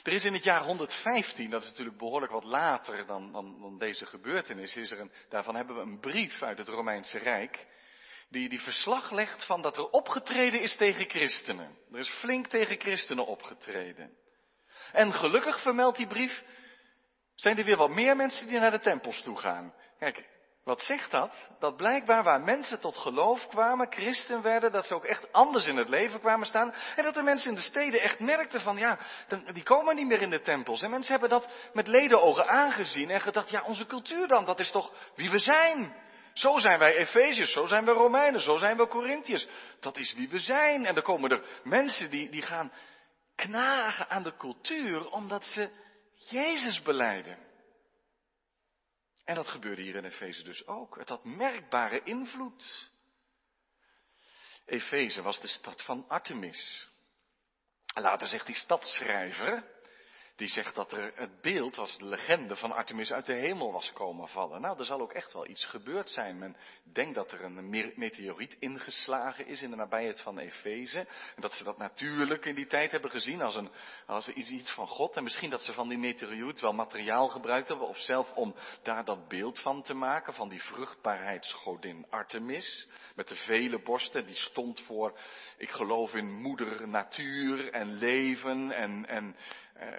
Er 0.04 0.14
is 0.14 0.26
in 0.26 0.34
het 0.34 0.44
jaar 0.44 0.64
115, 0.64 1.50
dat 1.50 1.64
is 1.64 1.70
natuurlijk 1.70 1.98
behoorlijk 1.98 2.32
wat 2.32 2.44
later 2.44 3.06
dan, 3.06 3.32
dan, 3.32 3.62
dan 3.62 3.78
deze 3.78 4.06
gebeurtenis, 4.06 4.76
is 4.76 4.92
er 4.92 5.00
een, 5.00 5.12
daarvan 5.30 5.56
hebben 5.56 5.76
we 5.76 5.82
een 5.82 6.00
brief 6.00 6.42
uit 6.42 6.58
het 6.58 6.68
Romeinse 6.68 7.18
Rijk, 7.18 7.68
die, 8.30 8.50
die 8.50 8.62
verslag 8.62 9.12
legt 9.12 9.46
van 9.46 9.62
dat 9.62 9.78
er 9.78 9.90
opgetreden 9.90 10.62
is 10.62 10.76
tegen 10.76 11.10
christenen. 11.10 11.78
Er 11.92 12.00
is 12.00 12.10
flink 12.10 12.48
tegen 12.48 12.80
christenen 12.80 13.26
opgetreden. 13.26 14.18
En 14.92 15.14
gelukkig 15.14 15.62
vermeldt 15.62 15.98
die 15.98 16.08
brief, 16.08 16.44
zijn 17.36 17.58
er 17.58 17.66
weer 17.66 17.78
wat 17.78 17.90
meer 17.90 18.16
mensen 18.16 18.48
die 18.48 18.60
naar 18.60 18.72
de 18.72 18.80
tempels 18.80 19.22
toe 19.22 19.38
gaan. 19.38 19.74
Kijk, 20.00 20.26
wat 20.64 20.84
zegt 20.84 21.12
dat? 21.12 21.50
Dat 21.60 21.78
blijkbaar 21.78 22.24
waar 22.24 22.42
mensen 22.42 22.80
tot 22.80 22.98
geloof 22.98 23.48
kwamen, 23.48 23.92
christen 23.92 24.42
werden, 24.42 24.72
dat 24.72 24.86
ze 24.86 24.96
ook 24.96 25.06
echt 25.06 25.32
anders 25.32 25.66
in 25.66 25.76
het 25.76 25.90
leven 25.90 26.20
kwamen 26.20 26.48
staan. 26.48 26.74
En 26.96 27.04
dat 27.04 27.14
de 27.14 27.22
mensen 27.22 27.50
in 27.50 27.56
de 27.56 27.62
steden 27.62 28.02
echt 28.02 28.20
merkten 28.20 28.62
van, 28.62 28.78
ja, 28.78 29.00
die 29.54 29.64
komen 29.64 29.96
niet 29.96 30.08
meer 30.08 30.22
in 30.22 30.30
de 30.30 30.42
tempels. 30.42 30.82
En 30.82 30.90
mensen 30.90 31.12
hebben 31.12 31.30
dat 31.30 31.50
met 31.74 31.88
ledenogen 31.88 32.48
aangezien 32.48 33.10
en 33.10 33.22
gedacht, 33.22 33.50
ja, 33.50 33.64
onze 33.64 33.86
cultuur 33.86 34.28
dan, 34.28 34.46
dat 34.46 34.60
is 34.60 34.72
toch 34.72 34.92
wie 35.16 35.30
we 35.30 35.38
zijn. 35.38 35.96
Zo 36.34 36.58
zijn 36.58 36.80
wij 36.80 36.96
Efeziërs, 36.96 37.52
zo 37.52 37.66
zijn 37.66 37.86
we 37.86 37.92
Romeinen, 37.92 38.42
zo 38.42 38.58
zijn 38.58 38.78
we 38.78 38.88
Corinthiërs. 38.88 39.48
Dat 39.80 39.98
is 39.98 40.14
wie 40.14 40.30
we 40.30 40.40
zijn. 40.40 40.86
En 40.86 40.94
dan 40.94 41.04
komen 41.04 41.30
er 41.30 41.46
mensen 41.64 42.10
die, 42.10 42.30
die 42.30 42.42
gaan 42.42 42.72
knagen 43.36 44.10
aan 44.10 44.24
de 44.24 44.38
cultuur 44.38 45.12
omdat 45.12 45.46
ze 45.46 45.70
Jezus 46.14 46.82
beleiden. 46.82 47.38
En 49.24 49.36
dat 49.36 49.48
gebeurde 49.48 49.82
hier 49.82 49.96
in 49.96 50.06
Efeze 50.06 50.44
dus 50.44 50.68
ook. 50.68 50.98
Het 50.98 51.10
had 51.10 51.24
merkbare 51.24 52.04
invloed. 52.04 52.90
Efeze 54.66 55.22
was 55.22 55.40
de 55.40 55.48
stad 55.48 55.84
van 55.84 56.08
Artemis. 56.08 56.90
Later 57.94 58.28
zegt 58.28 58.46
die 58.46 58.56
stadschrijver, 58.56 59.64
die 60.36 60.48
zegt 60.48 60.76
dat 60.76 60.92
er 60.92 61.12
het 61.16 61.42
beeld 61.42 61.76
was 61.76 61.98
de 61.98 62.06
legende 62.06 62.56
van 62.56 62.72
Artemis 62.72 63.12
uit 63.12 63.26
de 63.26 63.34
hemel 63.34 63.72
was 63.72 63.94
komen 63.94 64.28
vallen. 64.28 64.62
Nou, 64.62 64.80
er 64.80 64.86
zal 64.86 65.02
ook 65.02 65.14
echt 65.14 65.34
wel 65.34 65.48
iets 65.48 65.66
gebeurd 65.66 66.10
zijn. 66.10 66.40
Men 66.40 66.56
denkt 66.94 67.16
dat 67.16 67.32
er 67.32 67.44
een 67.44 67.70
meteoriet 67.96 68.56
ingeslagen 68.60 69.48
is 69.48 69.62
in 69.62 69.70
de 69.70 69.76
nabijheid 69.76 70.22
van 70.22 70.38
Efeze. 70.38 71.00
En 71.00 71.42
dat 71.42 71.54
ze 71.54 71.64
dat 71.64 71.78
natuurlijk 71.78 72.46
in 72.46 72.56
die 72.56 72.68
tijd 72.68 72.92
hebben 72.92 73.12
gezien 73.12 73.42
als, 73.42 73.56
een, 73.56 73.72
als 74.06 74.28
iets 74.28 74.72
van 74.72 74.88
God. 74.88 75.16
En 75.16 75.24
misschien 75.24 75.50
dat 75.50 75.62
ze 75.62 75.74
van 75.74 75.88
die 75.88 75.98
meteoriet 75.98 76.60
wel 76.60 76.74
materiaal 76.74 77.28
gebruikt 77.28 77.68
hebben 77.68 77.88
of 77.88 77.98
zelf 77.98 78.32
om 78.34 78.56
daar 78.84 79.06
dat 79.06 79.28
beeld 79.28 79.60
van 79.60 79.84
te 79.84 79.94
maken 79.94 80.34
van 80.34 80.50
die 80.50 80.62
vruchtbaarheidsgodin 80.62 82.06
Artemis. 82.10 82.88
Met 83.16 83.28
de 83.28 83.36
vele 83.36 83.82
borsten, 83.82 84.26
die 84.26 84.36
stond 84.36 84.82
voor, 84.82 85.20
ik 85.58 85.70
geloof 85.70 86.14
in 86.14 86.42
moeder 86.42 86.88
natuur 86.88 87.72
en 87.72 87.98
leven 87.98 88.72
en, 88.72 89.06
en 89.08 89.36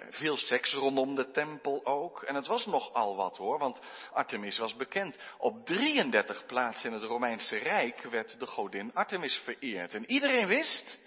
veel 0.09 0.37
seks 0.37 0.73
rondom 0.73 1.15
de 1.15 1.31
tempel 1.31 1.85
ook. 1.85 2.23
En 2.23 2.35
het 2.35 2.47
was 2.47 2.65
nogal 2.65 3.15
wat 3.15 3.37
hoor, 3.37 3.59
want 3.59 3.81
Artemis 4.13 4.57
was 4.57 4.75
bekend. 4.75 5.17
Op 5.37 5.65
33 5.65 6.45
plaatsen 6.45 6.89
in 6.89 6.95
het 6.99 7.09
Romeinse 7.09 7.57
Rijk 7.57 8.01
werd 8.01 8.39
de 8.39 8.45
godin 8.45 8.93
Artemis 8.93 9.35
vereerd. 9.35 9.93
En 9.93 10.11
iedereen 10.11 10.47
wist, 10.47 10.99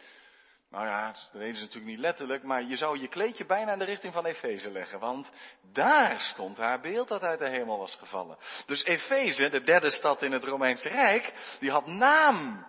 nou 0.71 0.87
ja, 0.87 1.07
dat 1.07 1.29
weten 1.33 1.55
ze 1.55 1.61
natuurlijk 1.61 1.93
niet 1.93 2.01
letterlijk, 2.01 2.43
maar 2.43 2.63
je 2.63 2.77
zou 2.77 3.01
je 3.01 3.09
kleedje 3.09 3.47
bijna 3.47 3.73
in 3.73 3.79
de 3.79 3.85
richting 3.85 4.13
van 4.13 4.27
Efeze 4.27 4.71
leggen, 4.71 4.99
want 4.99 5.31
daar 5.73 6.21
stond 6.21 6.57
haar 6.57 6.81
beeld 6.81 7.09
dat 7.09 7.23
uit 7.23 7.39
de 7.39 7.49
hemel 7.49 7.79
was 7.79 7.95
gevallen. 7.95 8.39
Dus 8.67 8.85
Efeze, 8.85 9.49
de 9.49 9.63
derde 9.63 9.91
stad 9.91 10.23
in 10.23 10.33
het 10.33 10.45
Romeinse 10.45 10.89
Rijk, 10.89 11.57
die 11.61 11.71
had 11.71 11.87
naam. 11.87 12.67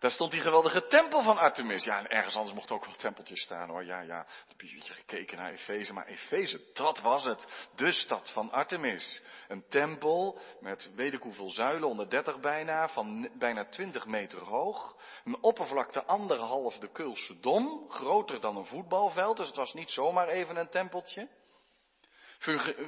Daar 0.00 0.10
stond 0.10 0.30
die 0.30 0.40
geweldige 0.40 0.86
tempel 0.86 1.22
van 1.22 1.38
Artemis. 1.38 1.84
Ja, 1.84 1.98
en 1.98 2.08
ergens 2.08 2.36
anders 2.36 2.54
mocht 2.54 2.70
ook 2.70 2.84
wel 2.84 2.94
tempeltjes 2.94 3.40
staan 3.40 3.68
hoor. 3.68 3.84
Ja, 3.84 4.00
ja. 4.00 4.26
Heb 4.48 4.60
je 4.60 4.80
gekeken 4.80 5.36
naar 5.36 5.52
Efeze. 5.52 5.92
Maar 5.92 6.06
Efeze, 6.06 6.70
dat 6.72 7.00
was 7.00 7.24
het. 7.24 7.68
De 7.76 7.92
stad 7.92 8.30
van 8.30 8.50
Artemis. 8.50 9.22
Een 9.48 9.64
tempel 9.68 10.38
met 10.60 10.90
weet 10.94 11.12
ik 11.12 11.22
hoeveel 11.22 11.50
zuilen, 11.50 11.88
130 11.88 12.40
bijna, 12.40 12.88
van 12.88 13.30
bijna 13.38 13.64
20 13.64 14.06
meter 14.06 14.38
hoog. 14.38 14.96
Een 15.24 15.42
oppervlakte 15.42 16.04
anderhalf 16.04 16.78
de 16.78 16.92
Keulse 16.92 17.40
Dom. 17.40 17.90
Groter 17.90 18.40
dan 18.40 18.56
een 18.56 18.66
voetbalveld. 18.66 19.36
Dus 19.36 19.46
het 19.46 19.56
was 19.56 19.74
niet 19.74 19.90
zomaar 19.90 20.28
even 20.28 20.56
een 20.56 20.70
tempeltje. 20.70 21.28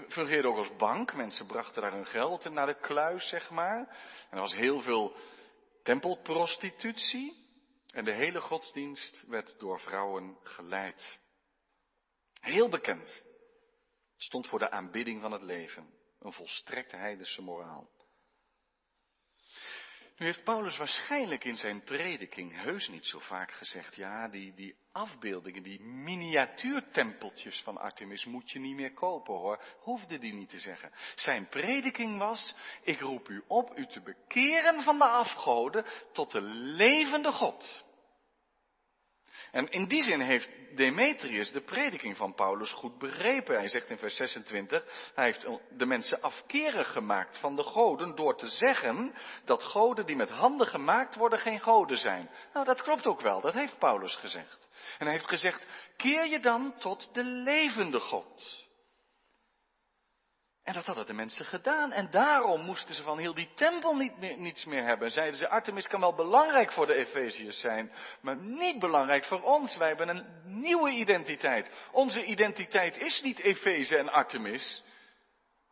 Fungeerde 0.08 0.48
ook 0.48 0.56
als 0.56 0.76
bank. 0.76 1.14
Mensen 1.14 1.46
brachten 1.46 1.82
daar 1.82 1.92
hun 1.92 2.06
geld 2.06 2.50
naar 2.50 2.66
de 2.66 2.80
kluis, 2.80 3.28
zeg 3.28 3.50
maar. 3.50 3.78
En 4.30 4.36
er 4.36 4.40
was 4.40 4.54
heel 4.54 4.80
veel 4.80 5.16
tempelprostitutie 5.82 7.46
en 7.92 8.04
de 8.04 8.12
hele 8.12 8.40
godsdienst 8.40 9.24
werd 9.26 9.58
door 9.58 9.80
vrouwen 9.80 10.38
geleid. 10.42 11.20
Heel 12.40 12.68
bekend. 12.68 13.22
Stond 14.16 14.46
voor 14.46 14.58
de 14.58 14.70
aanbidding 14.70 15.20
van 15.20 15.32
het 15.32 15.42
leven. 15.42 15.94
Een 16.18 16.32
volstrekt 16.32 16.92
heidense 16.92 17.42
moraal. 17.42 17.90
Nu 20.22 20.28
heeft 20.28 20.44
Paulus 20.44 20.76
waarschijnlijk 20.76 21.44
in 21.44 21.56
zijn 21.56 21.82
prediking 21.82 22.62
heus 22.62 22.88
niet 22.88 23.06
zo 23.06 23.18
vaak 23.18 23.52
gezegd, 23.52 23.96
ja, 23.96 24.28
die, 24.28 24.54
die 24.54 24.76
afbeeldingen, 24.92 25.62
die 25.62 25.80
miniatuurtempeltjes 25.80 27.60
van 27.62 27.78
Artemis 27.78 28.24
moet 28.24 28.50
je 28.50 28.58
niet 28.58 28.76
meer 28.76 28.92
kopen 28.92 29.34
hoor. 29.34 29.62
Hoefde 29.80 30.18
die 30.18 30.32
niet 30.32 30.48
te 30.48 30.58
zeggen. 30.58 30.90
Zijn 31.14 31.48
prediking 31.48 32.18
was, 32.18 32.54
ik 32.82 33.00
roep 33.00 33.28
u 33.28 33.42
op 33.46 33.78
u 33.78 33.86
te 33.86 34.00
bekeren 34.00 34.82
van 34.82 34.98
de 34.98 35.04
afgoden 35.04 35.84
tot 36.12 36.30
de 36.30 36.40
levende 36.40 37.32
God. 37.32 37.84
En 39.52 39.70
in 39.70 39.88
die 39.88 40.02
zin 40.02 40.20
heeft 40.20 40.48
Demetrius 40.76 41.52
de 41.52 41.60
prediking 41.60 42.16
van 42.16 42.34
Paulus 42.34 42.72
goed 42.72 42.98
begrepen. 42.98 43.56
Hij 43.56 43.68
zegt 43.68 43.90
in 43.90 43.98
vers 43.98 44.16
26, 44.16 45.10
hij 45.14 45.24
heeft 45.24 45.46
de 45.70 45.86
mensen 45.86 46.20
afkerig 46.20 46.92
gemaakt 46.92 47.38
van 47.38 47.56
de 47.56 47.62
goden 47.62 48.14
door 48.14 48.36
te 48.36 48.46
zeggen 48.46 49.14
dat 49.44 49.62
goden 49.62 50.06
die 50.06 50.16
met 50.16 50.30
handen 50.30 50.66
gemaakt 50.66 51.14
worden 51.14 51.38
geen 51.38 51.60
goden 51.60 51.98
zijn. 51.98 52.30
Nou, 52.52 52.66
dat 52.66 52.82
klopt 52.82 53.06
ook 53.06 53.20
wel, 53.20 53.40
dat 53.40 53.54
heeft 53.54 53.78
Paulus 53.78 54.16
gezegd. 54.16 54.68
En 54.98 55.06
hij 55.06 55.14
heeft 55.14 55.28
gezegd, 55.28 55.66
keer 55.96 56.26
je 56.26 56.40
dan 56.40 56.74
tot 56.78 57.14
de 57.14 57.24
levende 57.24 58.00
God. 58.00 58.66
En 60.62 60.72
dat 60.72 60.86
hadden 60.86 61.06
de 61.06 61.12
mensen 61.12 61.44
gedaan. 61.44 61.92
En 61.92 62.10
daarom 62.10 62.60
moesten 62.64 62.94
ze 62.94 63.02
van 63.02 63.18
heel 63.18 63.34
die 63.34 63.50
tempel 63.54 63.96
niet 63.96 64.36
niets 64.36 64.64
meer 64.64 64.84
hebben. 64.84 65.10
Zeiden 65.10 65.36
ze, 65.36 65.48
Artemis 65.48 65.86
kan 65.86 66.00
wel 66.00 66.14
belangrijk 66.14 66.72
voor 66.72 66.86
de 66.86 66.94
Efeziërs 66.94 67.60
zijn, 67.60 67.92
maar 68.20 68.36
niet 68.36 68.78
belangrijk 68.78 69.24
voor 69.24 69.42
ons. 69.42 69.76
Wij 69.76 69.88
hebben 69.88 70.08
een 70.08 70.42
nieuwe 70.44 70.90
identiteit. 70.90 71.70
Onze 71.92 72.24
identiteit 72.24 72.96
is 72.96 73.22
niet 73.22 73.38
Efeze 73.38 73.96
en 73.96 74.08
Artemis, 74.08 74.82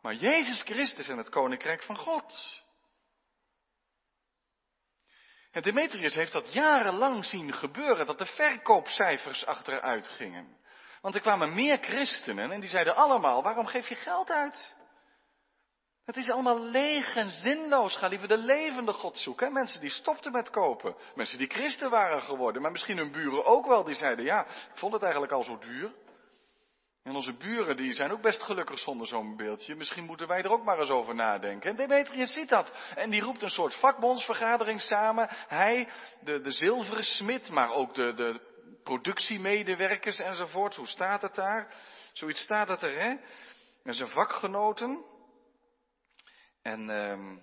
maar 0.01 0.13
Jezus 0.13 0.61
Christus 0.61 1.07
en 1.07 1.17
het 1.17 1.29
Koninkrijk 1.29 1.83
van 1.83 1.97
God. 1.97 2.59
En 5.51 5.61
Demetrius 5.61 6.15
heeft 6.15 6.31
dat 6.31 6.53
jarenlang 6.53 7.25
zien 7.25 7.53
gebeuren, 7.53 8.05
dat 8.05 8.17
de 8.17 8.25
verkoopcijfers 8.25 9.45
achteruit 9.45 10.07
gingen. 10.07 10.57
Want 11.01 11.15
er 11.15 11.21
kwamen 11.21 11.53
meer 11.53 11.77
christenen 11.77 12.51
en 12.51 12.59
die 12.59 12.69
zeiden 12.69 12.95
allemaal, 12.95 13.43
waarom 13.43 13.65
geef 13.65 13.87
je 13.87 13.95
geld 13.95 14.29
uit? 14.29 14.79
Het 16.05 16.15
is 16.15 16.29
allemaal 16.29 16.59
leeg 16.59 17.15
en 17.15 17.29
zinloos. 17.29 17.95
Ga 17.95 18.07
liever 18.07 18.27
de 18.27 18.37
levende 18.37 18.93
God 18.93 19.17
zoeken. 19.17 19.53
Mensen 19.53 19.81
die 19.81 19.89
stopten 19.89 20.31
met 20.31 20.49
kopen. 20.49 20.95
Mensen 21.15 21.37
die 21.37 21.49
christen 21.49 21.89
waren 21.89 22.21
geworden. 22.21 22.61
Maar 22.61 22.71
misschien 22.71 22.97
hun 22.97 23.11
buren 23.11 23.45
ook 23.45 23.65
wel. 23.67 23.83
Die 23.83 23.95
zeiden, 23.95 24.25
ja, 24.25 24.45
ik 24.45 24.77
vond 24.77 24.93
het 24.93 25.01
eigenlijk 25.03 25.33
al 25.33 25.43
zo 25.43 25.57
duur. 25.57 25.91
En 27.03 27.15
onze 27.15 27.33
buren 27.33 27.77
die 27.77 27.93
zijn 27.93 28.11
ook 28.11 28.21
best 28.21 28.41
gelukkig 28.41 28.79
zonder 28.79 29.07
zo'n 29.07 29.37
beeldje. 29.37 29.75
Misschien 29.75 30.05
moeten 30.05 30.27
wij 30.27 30.43
er 30.43 30.51
ook 30.51 30.63
maar 30.63 30.79
eens 30.79 30.89
over 30.89 31.15
nadenken. 31.15 31.69
En 31.69 31.75
Demetrius 31.75 32.33
ziet 32.33 32.49
dat. 32.49 32.71
En 32.95 33.09
die 33.09 33.21
roept 33.21 33.41
een 33.41 33.49
soort 33.49 33.75
vakbondsvergadering 33.75 34.81
samen. 34.81 35.27
Hij, 35.29 35.87
de, 36.21 36.41
de 36.41 36.51
zilveren 36.51 37.03
smid, 37.03 37.49
maar 37.49 37.73
ook 37.73 37.93
de, 37.93 38.13
de 38.13 38.41
productiemedewerkers 38.83 40.19
enzovoort. 40.19 40.75
Hoe 40.75 40.87
staat 40.87 41.21
het 41.21 41.35
daar? 41.35 41.73
Zoiets 42.13 42.41
staat 42.41 42.67
het 42.67 42.81
er, 42.81 42.99
hè? 42.99 43.15
En 43.83 43.93
zijn 43.93 44.09
vakgenoten. 44.09 45.10
En 46.61 46.81
uh, 46.81 47.41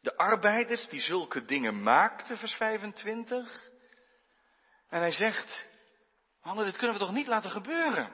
de 0.00 0.16
arbeiders 0.16 0.88
die 0.88 1.00
zulke 1.00 1.44
dingen 1.44 1.82
maakten, 1.82 2.36
vers 2.36 2.54
25. 2.54 3.70
En 4.88 5.00
hij 5.00 5.10
zegt, 5.10 5.66
mannen, 6.42 6.64
dit 6.64 6.76
kunnen 6.76 6.98
we 6.98 7.04
toch 7.04 7.14
niet 7.14 7.26
laten 7.26 7.50
gebeuren? 7.50 8.12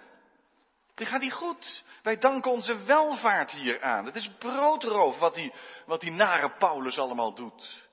Die 0.94 1.06
gaat 1.06 1.20
niet 1.20 1.32
goed. 1.32 1.84
Wij 2.02 2.18
danken 2.18 2.50
onze 2.50 2.84
welvaart 2.84 3.50
hier 3.50 3.82
aan. 3.82 4.04
Het 4.04 4.16
is 4.16 4.30
broodroof 4.38 5.18
wat 5.18 5.34
die, 5.34 5.54
wat 5.86 6.00
die 6.00 6.10
nare 6.10 6.50
Paulus 6.50 6.98
allemaal 6.98 7.34
doet. 7.34 7.86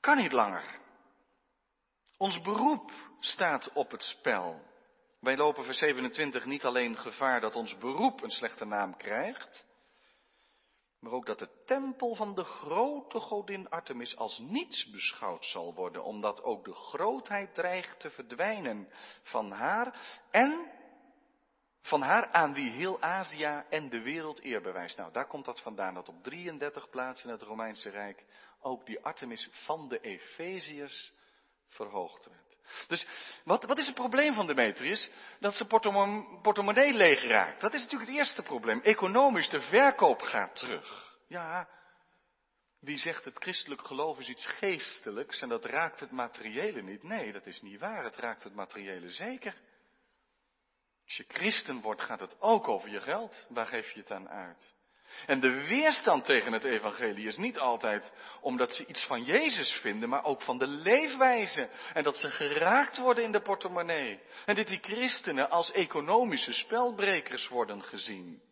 Kan 0.00 0.16
niet 0.16 0.32
langer. 0.32 0.64
Ons 2.16 2.40
beroep 2.40 2.92
staat 3.20 3.72
op 3.72 3.90
het 3.90 4.02
spel. 4.02 4.66
Wij 5.20 5.36
lopen 5.36 5.64
vers 5.64 5.78
27 5.78 6.44
niet 6.44 6.64
alleen 6.64 6.96
gevaar 6.96 7.40
dat 7.40 7.54
ons 7.54 7.78
beroep 7.78 8.22
een 8.22 8.30
slechte 8.30 8.64
naam 8.64 8.96
krijgt, 8.96 9.64
maar 11.00 11.12
ook 11.12 11.26
dat 11.26 11.38
de 11.38 11.62
tempel 11.64 12.14
van 12.14 12.34
de 12.34 12.44
grote 12.44 13.20
godin 13.20 13.68
Artemis 13.68 14.16
als 14.16 14.38
niets 14.38 14.90
beschouwd 14.90 15.44
zal 15.44 15.74
worden, 15.74 16.04
omdat 16.04 16.42
ook 16.42 16.64
de 16.64 16.74
grootheid 16.74 17.54
dreigt 17.54 18.00
te 18.00 18.10
verdwijnen 18.10 18.88
van 19.22 19.50
haar 19.50 20.00
en 20.30 20.70
van 21.82 22.02
haar 22.02 22.32
aan 22.32 22.54
wie 22.54 22.70
heel 22.70 23.02
Azië 23.02 23.64
en 23.70 23.88
de 23.90 24.02
wereld 24.02 24.44
eer 24.44 24.62
bewijst. 24.62 24.96
Nou, 24.96 25.12
daar 25.12 25.26
komt 25.26 25.44
dat 25.44 25.60
vandaan, 25.60 25.94
dat 25.94 26.08
op 26.08 26.22
33 26.22 26.90
plaatsen 26.90 27.28
in 27.28 27.34
het 27.34 27.44
Romeinse 27.44 27.90
Rijk 27.90 28.24
ook 28.60 28.86
die 28.86 29.04
Artemis 29.04 29.48
van 29.52 29.88
de 29.88 30.00
Efeziërs 30.00 31.12
verhoogd 31.68 32.26
werd. 32.26 32.47
Dus 32.86 33.06
wat, 33.44 33.64
wat 33.64 33.78
is 33.78 33.86
het 33.86 33.94
probleem 33.94 34.34
van 34.34 34.46
Demetrius? 34.46 35.10
Dat 35.40 35.54
zijn 35.54 35.68
portemonnee 36.42 36.92
leeg 36.92 37.22
raakt. 37.22 37.60
Dat 37.60 37.74
is 37.74 37.82
natuurlijk 37.82 38.10
het 38.10 38.18
eerste 38.18 38.42
probleem. 38.42 38.80
Economisch, 38.80 39.48
de 39.48 39.60
verkoop 39.60 40.22
gaat 40.22 40.56
terug. 40.56 41.16
Ja, 41.28 41.68
wie 42.80 42.98
zegt 42.98 43.24
het 43.24 43.38
christelijk 43.38 43.86
geloof 43.86 44.18
is 44.18 44.28
iets 44.28 44.46
geestelijks 44.46 45.42
en 45.42 45.48
dat 45.48 45.64
raakt 45.64 46.00
het 46.00 46.10
materiële 46.10 46.82
niet? 46.82 47.02
Nee, 47.02 47.32
dat 47.32 47.46
is 47.46 47.60
niet 47.60 47.80
waar. 47.80 48.04
Het 48.04 48.16
raakt 48.16 48.44
het 48.44 48.54
materiële 48.54 49.10
zeker. 49.10 49.56
Als 51.04 51.16
je 51.16 51.24
christen 51.28 51.80
wordt, 51.80 52.02
gaat 52.02 52.20
het 52.20 52.40
ook 52.40 52.68
over 52.68 52.88
je 52.88 53.00
geld. 53.00 53.46
Waar 53.48 53.66
geef 53.66 53.90
je 53.90 54.00
het 54.00 54.10
aan 54.10 54.28
uit? 54.28 54.74
En 55.26 55.40
de 55.40 55.66
weerstand 55.66 56.24
tegen 56.24 56.52
het 56.52 56.64
evangelie 56.64 57.26
is 57.26 57.36
niet 57.36 57.58
altijd 57.58 58.12
omdat 58.40 58.74
ze 58.74 58.86
iets 58.86 59.06
van 59.06 59.24
Jezus 59.24 59.72
vinden, 59.72 60.08
maar 60.08 60.24
ook 60.24 60.42
van 60.42 60.58
de 60.58 60.66
leefwijze. 60.66 61.68
En 61.94 62.02
dat 62.02 62.18
ze 62.18 62.30
geraakt 62.30 62.96
worden 62.96 63.24
in 63.24 63.32
de 63.32 63.42
portemonnee. 63.42 64.20
En 64.46 64.54
dat 64.54 64.66
die 64.66 64.82
christenen 64.82 65.50
als 65.50 65.72
economische 65.72 66.52
spelbrekers 66.52 67.48
worden 67.48 67.82
gezien. 67.82 68.42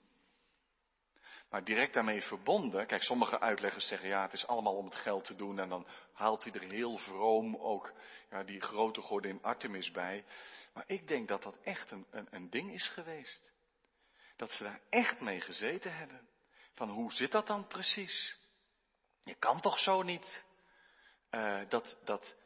Maar 1.50 1.64
direct 1.64 1.94
daarmee 1.94 2.22
verbonden, 2.22 2.86
kijk, 2.86 3.02
sommige 3.02 3.40
uitleggers 3.40 3.86
zeggen 3.86 4.08
ja, 4.08 4.22
het 4.22 4.32
is 4.32 4.46
allemaal 4.46 4.76
om 4.76 4.84
het 4.84 4.96
geld 4.96 5.24
te 5.24 5.36
doen 5.36 5.58
en 5.58 5.68
dan 5.68 5.86
haalt 6.12 6.44
hij 6.44 6.52
er 6.52 6.72
heel 6.72 6.96
vroom 6.96 7.56
ook 7.56 7.92
ja, 8.30 8.44
die 8.44 8.60
grote 8.60 9.00
godin 9.00 9.42
Artemis 9.42 9.90
bij. 9.90 10.24
Maar 10.72 10.84
ik 10.86 11.08
denk 11.08 11.28
dat 11.28 11.42
dat 11.42 11.58
echt 11.62 11.90
een, 11.90 12.06
een, 12.10 12.26
een 12.30 12.50
ding 12.50 12.72
is 12.72 12.88
geweest. 12.88 13.52
Dat 14.36 14.52
ze 14.52 14.62
daar 14.62 14.80
echt 14.90 15.20
mee 15.20 15.40
gezeten 15.40 15.96
hebben. 15.96 16.28
Van 16.76 16.88
hoe 16.88 17.12
zit 17.12 17.32
dat 17.32 17.46
dan 17.46 17.66
precies? 17.66 18.38
Je 19.22 19.34
kan 19.34 19.60
toch 19.60 19.78
zo 19.78 20.02
niet 20.02 20.44
uh, 21.30 21.68
dat, 21.68 21.96
dat, 22.04 22.36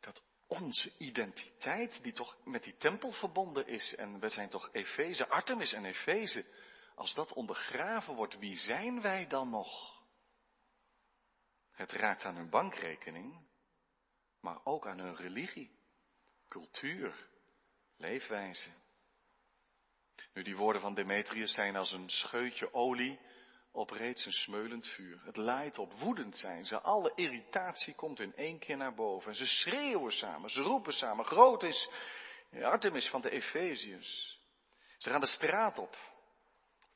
dat 0.00 0.22
onze 0.46 0.92
identiteit, 0.98 2.02
die 2.02 2.12
toch 2.12 2.36
met 2.44 2.62
die 2.62 2.76
tempel 2.76 3.12
verbonden 3.12 3.66
is, 3.66 3.94
en 3.94 4.20
we 4.20 4.28
zijn 4.28 4.48
toch 4.48 4.68
Efeze, 4.72 5.28
Artemis 5.28 5.72
en 5.72 5.84
Efeze, 5.84 6.44
als 6.94 7.14
dat 7.14 7.32
ondergraven 7.32 8.14
wordt, 8.14 8.38
wie 8.38 8.56
zijn 8.56 9.00
wij 9.00 9.26
dan 9.26 9.50
nog? 9.50 10.02
Het 11.70 11.92
raakt 11.92 12.24
aan 12.24 12.36
hun 12.36 12.50
bankrekening, 12.50 13.48
maar 14.40 14.64
ook 14.64 14.86
aan 14.86 14.98
hun 14.98 15.16
religie, 15.16 15.78
cultuur, 16.48 17.28
leefwijze. 17.96 18.70
Nu, 20.34 20.42
die 20.42 20.56
woorden 20.56 20.80
van 20.82 20.94
Demetrius 20.94 21.52
zijn 21.52 21.76
als 21.76 21.92
een 21.92 22.10
scheutje 22.10 22.74
olie 22.74 23.18
op 23.72 23.90
reeds 23.90 24.26
een 24.26 24.32
smeulend 24.32 24.86
vuur. 24.86 25.20
Het 25.24 25.36
laait 25.36 25.78
op, 25.78 25.92
woedend 25.92 26.36
zijn 26.36 26.64
ze. 26.64 26.80
Alle 26.80 27.12
irritatie 27.14 27.94
komt 27.94 28.20
in 28.20 28.34
één 28.34 28.58
keer 28.58 28.76
naar 28.76 28.94
boven. 28.94 29.30
En 29.30 29.36
ze 29.36 29.46
schreeuwen 29.46 30.12
samen, 30.12 30.50
ze 30.50 30.62
roepen 30.62 30.92
samen. 30.92 31.24
Groot 31.24 31.62
is 31.62 31.90
Artemis 32.62 33.08
van 33.08 33.20
de 33.20 33.30
Efeziërs. 33.30 34.40
Ze 34.98 35.10
gaan 35.10 35.20
de 35.20 35.26
straat 35.26 35.78
op. 35.78 35.96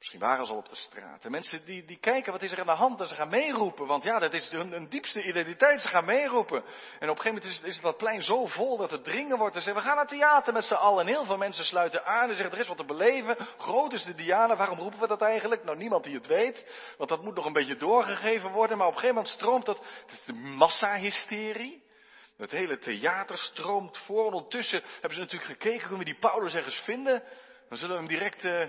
Misschien 0.04 0.28
waren 0.28 0.46
ze 0.46 0.52
al 0.52 0.58
op 0.58 0.68
de 0.68 0.76
straat. 0.76 1.22
De 1.22 1.30
mensen 1.30 1.64
die, 1.64 1.84
die 1.84 1.98
kijken, 1.98 2.32
wat 2.32 2.42
is 2.42 2.52
er 2.52 2.60
aan 2.60 2.66
de 2.66 2.72
hand? 2.72 3.00
En 3.00 3.08
ze 3.08 3.14
gaan 3.14 3.28
meeroepen, 3.28 3.86
want 3.86 4.02
ja, 4.02 4.18
dat 4.18 4.32
is 4.32 4.50
hun, 4.50 4.88
diepste 4.88 5.22
identiteit. 5.22 5.80
Ze 5.80 5.88
gaan 5.88 6.04
meeroepen. 6.04 6.64
En 6.98 7.10
op 7.10 7.16
een 7.16 7.22
gegeven 7.22 7.34
moment 7.34 7.44
is, 7.44 7.60
is 7.60 7.80
dat 7.80 7.96
plein 7.96 8.22
zo 8.22 8.46
vol 8.46 8.76
dat 8.76 8.90
het 8.90 9.04
dringen 9.04 9.38
wordt. 9.38 9.56
En 9.56 9.62
zeggen, 9.62 9.82
we 9.82 9.88
gaan 9.88 9.96
naar 9.96 10.06
theater 10.06 10.52
met 10.52 10.64
z'n 10.64 10.74
allen. 10.74 11.00
En 11.00 11.06
heel 11.06 11.24
veel 11.24 11.36
mensen 11.36 11.64
sluiten 11.64 12.04
aan 12.04 12.30
en 12.30 12.36
zeggen, 12.36 12.54
er 12.54 12.60
is 12.60 12.68
wat 12.68 12.76
te 12.76 12.84
beleven. 12.84 13.36
Groot 13.58 13.92
is 13.92 14.04
de 14.04 14.14
Diana, 14.14 14.56
waarom 14.56 14.78
roepen 14.78 15.00
we 15.00 15.06
dat 15.06 15.22
eigenlijk? 15.22 15.64
Nou, 15.64 15.76
niemand 15.76 16.04
die 16.04 16.14
het 16.14 16.26
weet. 16.26 16.92
Want 16.98 17.10
dat 17.10 17.22
moet 17.22 17.34
nog 17.34 17.44
een 17.44 17.52
beetje 17.52 17.76
doorgegeven 17.76 18.50
worden. 18.50 18.78
Maar 18.78 18.86
op 18.86 18.92
een 18.92 19.00
gegeven 19.00 19.22
moment 19.22 19.34
stroomt 19.34 19.66
dat, 19.66 19.78
het 19.78 20.12
is 20.12 20.22
de 20.26 20.32
massahysterie. 20.32 21.82
Het 22.36 22.50
hele 22.50 22.78
theater 22.78 23.38
stroomt 23.38 23.98
voor. 23.98 24.24
ondertussen 24.24 24.82
hebben 24.92 25.12
ze 25.12 25.18
natuurlijk 25.18 25.50
gekeken, 25.50 25.80
kunnen 25.80 25.98
we 25.98 26.04
die 26.04 26.18
Paulus 26.18 26.54
ergens 26.54 26.80
vinden? 26.80 27.22
Dan 27.68 27.78
zullen 27.78 27.94
we 27.94 28.02
hem 28.02 28.10
direct... 28.18 28.44
Uh, 28.44 28.64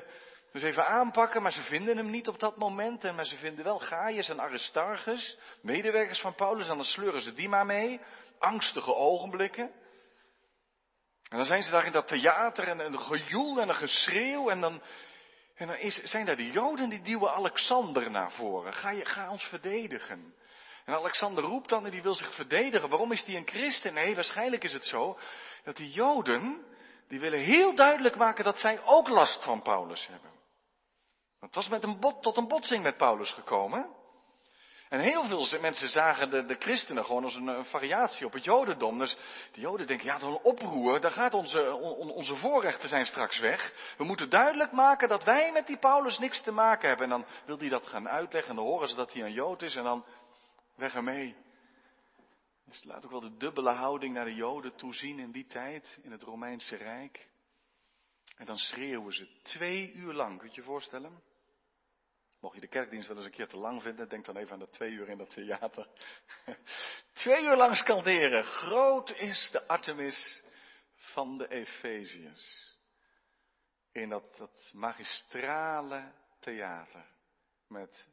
dus 0.56 0.63
even 0.63 0.88
aanpakken, 0.88 1.41
maar 1.41 1.52
ze 1.52 1.62
vinden 1.62 1.98
hem 1.98 2.10
niet 2.10 2.28
op 2.28 2.39
dat 2.39 2.58
moment. 2.58 3.04
En 3.04 3.15
maar 3.15 3.26
ze 3.26 3.36
vinden 3.36 3.63
wel 3.63 3.80
Gaius 3.80 4.30
en 4.30 4.41
Aristarchus, 4.41 5.38
medewerkers 5.62 6.20
van 6.22 6.36
Paulus, 6.36 6.68
en 6.68 6.76
dan 6.76 6.86
sleuren 6.86 7.22
ze 7.22 7.34
die 7.34 7.50
maar 7.50 7.65
mee. 7.65 8.02
Angstige 8.39 8.94
ogenblikken. 8.94 9.72
En 11.30 11.38
dan 11.38 11.46
zijn 11.46 11.63
ze 11.63 11.72
daar 11.72 11.86
in 11.86 11.91
dat 11.91 12.08
theater 12.08 12.68
en 12.68 12.80
een 12.80 13.00
gejoel 13.00 13.62
en 13.62 13.70
een 13.70 13.76
geschreeuw. 13.76 14.50
En 14.50 14.62
dan, 14.62 14.82
en 15.56 15.80
is, 15.80 15.96
zijn 16.04 16.26
daar 16.26 16.36
de 16.36 16.52
Joden 16.52 16.89
die 16.89 17.02
duwen 17.02 17.34
Alexander 17.34 18.12
naar 18.12 18.32
voren. 18.32 18.74
Ga, 18.74 18.89
je, 18.89 19.06
ga 19.06 19.30
ons 19.30 19.44
verdedigen. 19.44 20.36
En 20.86 20.96
Alexander 20.96 21.44
roept 21.44 21.70
dan 21.70 21.86
en 21.86 21.91
die 21.91 22.02
wil 22.02 22.13
zich 22.13 22.36
verdedigen. 22.36 22.89
Waarom 22.89 23.12
is 23.12 23.26
die 23.26 23.38
een 23.38 23.48
christen? 23.48 23.94
Nee, 23.94 24.15
waarschijnlijk 24.15 24.63
is 24.63 24.74
het 24.74 24.86
zo 24.86 25.20
dat 25.63 25.78
die 25.78 25.91
Joden, 25.91 26.65
die 27.08 27.20
willen 27.20 27.39
heel 27.39 27.76
duidelijk 27.76 28.15
maken 28.15 28.44
dat 28.44 28.60
zij 28.60 28.84
ook 28.84 29.08
last 29.08 29.44
van 29.44 29.62
Paulus 29.62 30.08
hebben. 30.08 30.35
Het 31.39 31.56
was 31.56 31.69
met 31.69 31.84
een 31.84 32.00
bot, 32.00 32.21
tot 32.21 32.38
een 32.38 32.48
botsing 32.48 32.84
met 32.84 32.98
Paulus 32.98 33.32
gekomen. 33.32 33.95
En 34.89 35.00
heel 35.00 35.24
veel 35.24 35.60
mensen 35.60 35.89
zagen 35.89 36.30
de, 36.30 36.45
de 36.45 36.56
christenen 36.60 37.06
gewoon 37.06 37.24
als 37.24 37.36
een, 37.36 37.65
variatie 37.65 38.26
op 38.26 38.34
het 38.34 38.43
jodendom. 38.43 38.98
Dus 38.98 39.17
de 39.52 39.60
joden 39.60 39.88
denken, 39.88 40.06
ja, 40.06 40.21
een 40.21 40.39
oproer, 40.43 41.02
daar 41.02 41.12
gaat 41.12 41.34
onze, 41.34 41.74
onze 42.13 42.36
voorrechten 42.36 42.89
zijn 42.89 43.06
straks 43.06 43.39
weg. 43.39 43.93
We 43.98 44.04
moeten 44.04 44.30
duidelijk 44.30 44.71
maken 44.71 45.08
dat 45.08 45.24
wij 45.24 45.52
met 45.52 45.67
die 45.67 45.78
Paulus 45.78 46.19
niks 46.19 46.41
te 46.41 46.52
maken 46.52 46.88
hebben. 46.88 47.12
En 47.12 47.12
dan 47.12 47.26
wil 47.45 47.58
hij 47.58 47.69
dat 47.69 47.88
gaan 47.88 48.10
uitleggen 48.10 48.50
en 48.50 48.56
dan 48.56 48.65
horen 48.65 48.88
ze 48.88 48.95
dat 48.95 49.13
hij 49.13 49.24
een 49.24 49.34
jood 49.34 49.62
is 49.62 49.76
en 49.76 49.84
dan 49.84 50.06
weg 50.76 50.95
ermee. 50.95 51.36
Dus 52.65 52.84
laat 52.84 53.06
ook 53.06 53.12
wel 53.12 53.19
de 53.19 53.38
dubbele 53.38 53.71
houding 53.71 54.13
naar 54.13 54.26
de 54.26 54.36
joden 54.36 54.76
toezien 54.76 55.19
in 55.19 55.32
die 55.32 55.45
tijd, 55.45 56.00
in 56.02 56.12
het 56.12 56.24
Romeinse 56.24 56.76
Rijk. 56.76 57.28
En 58.36 58.45
dan 58.45 58.58
schreeuwen 58.58 59.13
ze 59.13 59.41
twee 59.41 59.93
uur 59.93 60.13
lang, 60.13 60.39
kunt 60.39 60.56
je 60.56 60.62
je 60.62 60.67
voorstellen? 60.67 61.24
Mocht 62.39 62.56
je 62.56 62.62
de 62.62 62.67
kerkdienst 62.67 63.08
wel 63.08 63.17
eens 63.17 63.26
een 63.26 63.32
keer 63.32 63.48
te 63.48 63.58
lang 63.58 63.82
vinden, 63.82 64.10
denk 64.10 64.26
dan 64.26 64.38
even 64.38 64.52
aan 64.52 64.60
de 64.60 64.69
twee 64.69 64.91
uur 64.91 65.10
in 65.10 65.17
dat 65.17 65.30
theater. 65.30 65.88
twee 67.13 67.43
uur 67.43 67.56
lang 67.56 67.76
skanderen. 67.76 68.43
Groot 68.43 69.12
is 69.12 69.50
de 69.52 69.67
Artemis 69.67 70.43
van 70.95 71.38
de 71.38 71.48
Efeziërs. 71.48 72.78
In 73.91 74.10
dat, 74.10 74.38
dat 74.38 74.71
magistrale 74.74 76.13
theater 76.39 77.06
met 77.67 78.08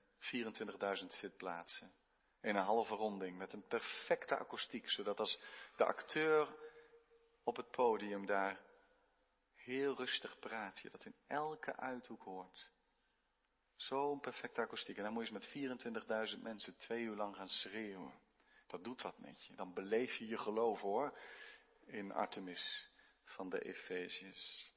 24.000 1.01 1.07
zitplaatsen. 1.07 1.93
In 2.41 2.57
een 2.57 2.65
halve 2.65 2.95
ronding 2.95 3.39
met 3.39 3.53
een 3.53 3.67
perfecte 3.67 4.37
akoestiek, 4.37 4.91
zodat 4.91 5.19
als 5.19 5.41
de 5.77 5.85
acteur 5.85 6.49
op 7.45 7.57
het 7.57 7.71
podium 7.71 8.27
daar 8.27 8.61
heel 9.65 9.97
rustig 9.97 10.39
praat, 10.39 10.79
je 10.79 10.91
dat 10.91 11.05
in 11.05 11.15
elke 11.27 11.77
uithoek 11.77 12.23
hoort. 12.23 12.71
Zo'n 13.77 14.21
perfecte 14.21 14.61
akoestiek. 14.61 14.97
En 14.97 15.03
dan 15.03 15.13
moet 15.13 15.29
je 15.29 15.35
eens 15.35 15.47
met 15.55 16.35
24.000 16.35 16.43
mensen 16.43 16.77
twee 16.77 17.03
uur 17.03 17.17
lang 17.17 17.37
gaan 17.37 17.49
schreeuwen. 17.49 18.21
Dat 18.67 18.85
doet 18.85 19.03
wat 19.03 19.19
met 19.19 19.45
je. 19.45 19.55
Dan 19.55 19.75
beleef 19.75 20.15
je 20.15 20.27
je 20.27 20.39
geloof 20.39 20.81
hoor. 20.81 21.19
In 21.87 22.13
Artemis 22.13 22.91
van 23.25 23.51
de 23.51 23.61
Efeziërs. 23.61 24.75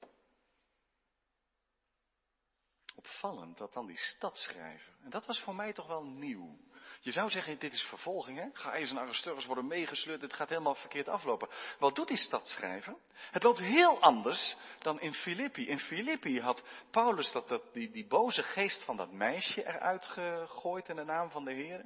Opvallend 2.95 3.57
dat 3.57 3.73
dan 3.73 3.85
die 3.85 3.97
stadschrijver. 3.97 4.93
En 5.03 5.09
dat 5.09 5.25
was 5.25 5.39
voor 5.41 5.55
mij 5.55 5.73
toch 5.73 5.87
wel 5.87 6.03
nieuw. 6.03 6.57
Je 7.01 7.11
zou 7.11 7.29
zeggen, 7.29 7.59
dit 7.59 7.73
is 7.73 7.81
vervolging, 7.81 8.37
hè? 8.37 8.47
Gaius 8.53 8.89
en 8.89 8.99
Aristarchus 8.99 9.45
worden 9.45 9.67
meegesleurd, 9.67 10.21
het 10.21 10.33
gaat 10.33 10.49
helemaal 10.49 10.75
verkeerd 10.75 11.07
aflopen. 11.07 11.49
Wat 11.79 11.95
doet 11.95 12.07
die 12.07 12.17
stadschrijver? 12.17 12.95
Het 13.31 13.43
loopt 13.43 13.59
heel 13.59 14.01
anders 14.01 14.55
dan 14.79 14.99
in 14.99 15.13
Filippi. 15.13 15.67
In 15.67 15.79
Filippi 15.79 16.41
had 16.41 16.63
Paulus 16.91 17.31
dat, 17.31 17.61
die, 17.73 17.91
die 17.91 18.07
boze 18.07 18.43
geest 18.43 18.83
van 18.83 18.97
dat 18.97 19.11
meisje 19.11 19.67
eruit 19.67 20.05
gegooid 20.05 20.89
in 20.89 20.95
de 20.95 21.03
naam 21.03 21.31
van 21.31 21.45
de 21.45 21.53
Heer. 21.53 21.85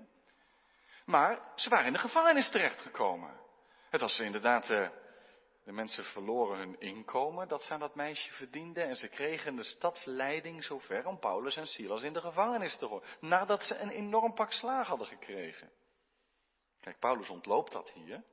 Maar 1.05 1.51
ze 1.55 1.69
waren 1.69 1.85
in 1.85 1.93
de 1.93 1.99
gevangenis 1.99 2.49
terechtgekomen. 2.49 3.39
Het 3.89 4.01
was 4.01 4.19
inderdaad 4.19 4.69
uh, 4.69 4.89
De 5.69 5.75
mensen 5.75 6.03
verloren 6.03 6.57
hun 6.57 6.79
inkomen 6.79 7.47
dat 7.47 7.63
ze 7.63 7.73
aan 7.73 7.79
dat 7.79 7.95
meisje 7.95 8.31
verdienden 8.31 8.87
en 8.87 8.95
ze 8.95 9.07
kregen 9.07 9.55
de 9.55 9.63
stadsleiding 9.63 10.63
zover 10.63 11.05
om 11.05 11.19
Paulus 11.19 11.57
en 11.57 11.67
Silas 11.67 12.01
in 12.01 12.13
de 12.13 12.21
gevangenis 12.21 12.77
te 12.77 12.87
gooien, 12.87 13.03
nadat 13.19 13.63
ze 13.63 13.75
een 13.75 13.89
enorm 13.89 14.33
pak 14.33 14.51
slaag 14.51 14.87
hadden 14.87 15.07
gekregen. 15.07 15.71
Kijk, 16.79 16.99
Paulus 16.99 17.29
ontloopt 17.29 17.71
dat 17.71 17.91
hier. 17.91 18.23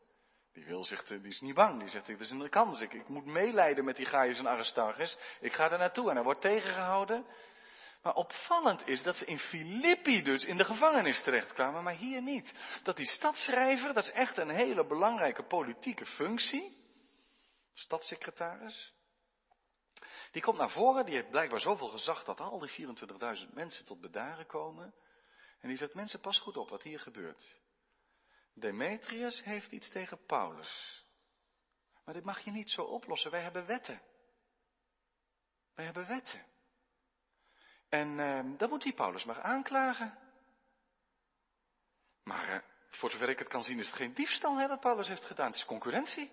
Die, 0.53 0.65
wil 0.65 0.85
zich, 0.85 1.05
die 1.05 1.21
is 1.21 1.41
niet 1.41 1.55
bang. 1.55 1.79
Die 1.79 1.89
zegt, 1.89 2.07
dit 2.07 2.21
is 2.21 2.31
een 2.31 2.49
kans. 2.49 2.81
Ik, 2.81 2.93
ik 2.93 3.09
moet 3.09 3.27
meeleiden 3.27 3.85
met 3.85 3.97
die 3.97 4.07
Gaius 4.07 4.39
en 4.39 4.49
Aristarchus. 4.49 5.19
Ik 5.41 5.53
ga 5.53 5.71
er 5.71 5.79
naartoe 5.79 6.09
en 6.09 6.15
hij 6.15 6.25
wordt 6.25 6.41
tegengehouden. 6.41 7.27
Maar 8.03 8.15
opvallend 8.15 8.89
is 8.89 9.03
dat 9.03 9.17
ze 9.17 9.25
in 9.25 9.39
Filippi 9.39 10.23
dus 10.23 10.45
in 10.45 10.57
de 10.57 10.65
gevangenis 10.65 11.23
terechtkwamen, 11.23 11.83
maar 11.83 11.97
hier 11.97 12.23
niet. 12.23 12.53
Dat 12.83 12.97
die 12.97 13.07
stadschrijver, 13.07 13.95
dat 13.95 14.05
is 14.05 14.11
echt 14.11 14.39
een 14.39 14.51
hele 14.51 14.87
belangrijke 14.87 15.43
politieke 15.43 16.07
functie. 16.07 16.85
Stadssecretaris. 17.77 18.95
Die 20.31 20.43
komt 20.43 20.59
naar 20.59 20.71
voren, 20.71 21.05
die 21.05 21.15
heeft 21.15 21.31
blijkbaar 21.31 21.61
zoveel 21.61 21.89
gezag 21.89 22.25
dat 22.25 22.41
al 22.41 22.59
die 22.59 22.97
24.000 23.47 23.53
mensen 23.53 23.85
tot 23.85 24.01
bedaren 24.01 24.47
komen. 24.47 24.95
En 25.61 25.69
die 25.69 25.77
zegt, 25.77 25.95
mensen, 25.95 26.21
pas 26.21 26.39
goed 26.39 26.57
op 26.57 26.69
wat 26.69 26.83
hier 26.83 27.01
gebeurt. 27.01 27.57
Demetrius 28.55 29.45
heeft 29.45 29.73
iets 29.73 29.91
tegen 29.91 30.25
Paulus. 30.27 31.05
Maar 32.05 32.15
dit 32.15 32.25
mag 32.25 32.41
je 32.41 32.51
niet 32.51 32.71
zo 32.71 32.83
oplossen. 32.83 33.31
Wij 33.31 33.43
hebben 33.43 33.67
wetten. 33.67 34.03
Wij 35.75 35.85
hebben 35.85 36.07
wetten. 36.07 36.47
En 37.89 38.19
uh, 38.19 38.59
dan 38.59 38.69
moet 38.69 38.83
die 38.83 38.95
Paulus 38.95 39.25
maar 39.25 39.41
aanklagen. 39.41 40.19
Maar 42.23 42.49
uh, 42.49 42.59
voor 42.91 43.11
zover 43.11 43.29
ik 43.29 43.39
het 43.39 43.49
kan 43.49 43.65
zien 43.65 43.79
is 43.79 43.87
het 43.87 43.97
geen 43.97 44.15
diefstal 44.15 44.57
hè, 44.57 44.69
dat 44.69 44.81
Paulus 44.81 45.09
heeft 45.09 45.25
gedaan. 45.25 45.47
Het 45.47 45.57
is 45.57 45.65
concurrentie. 45.65 46.33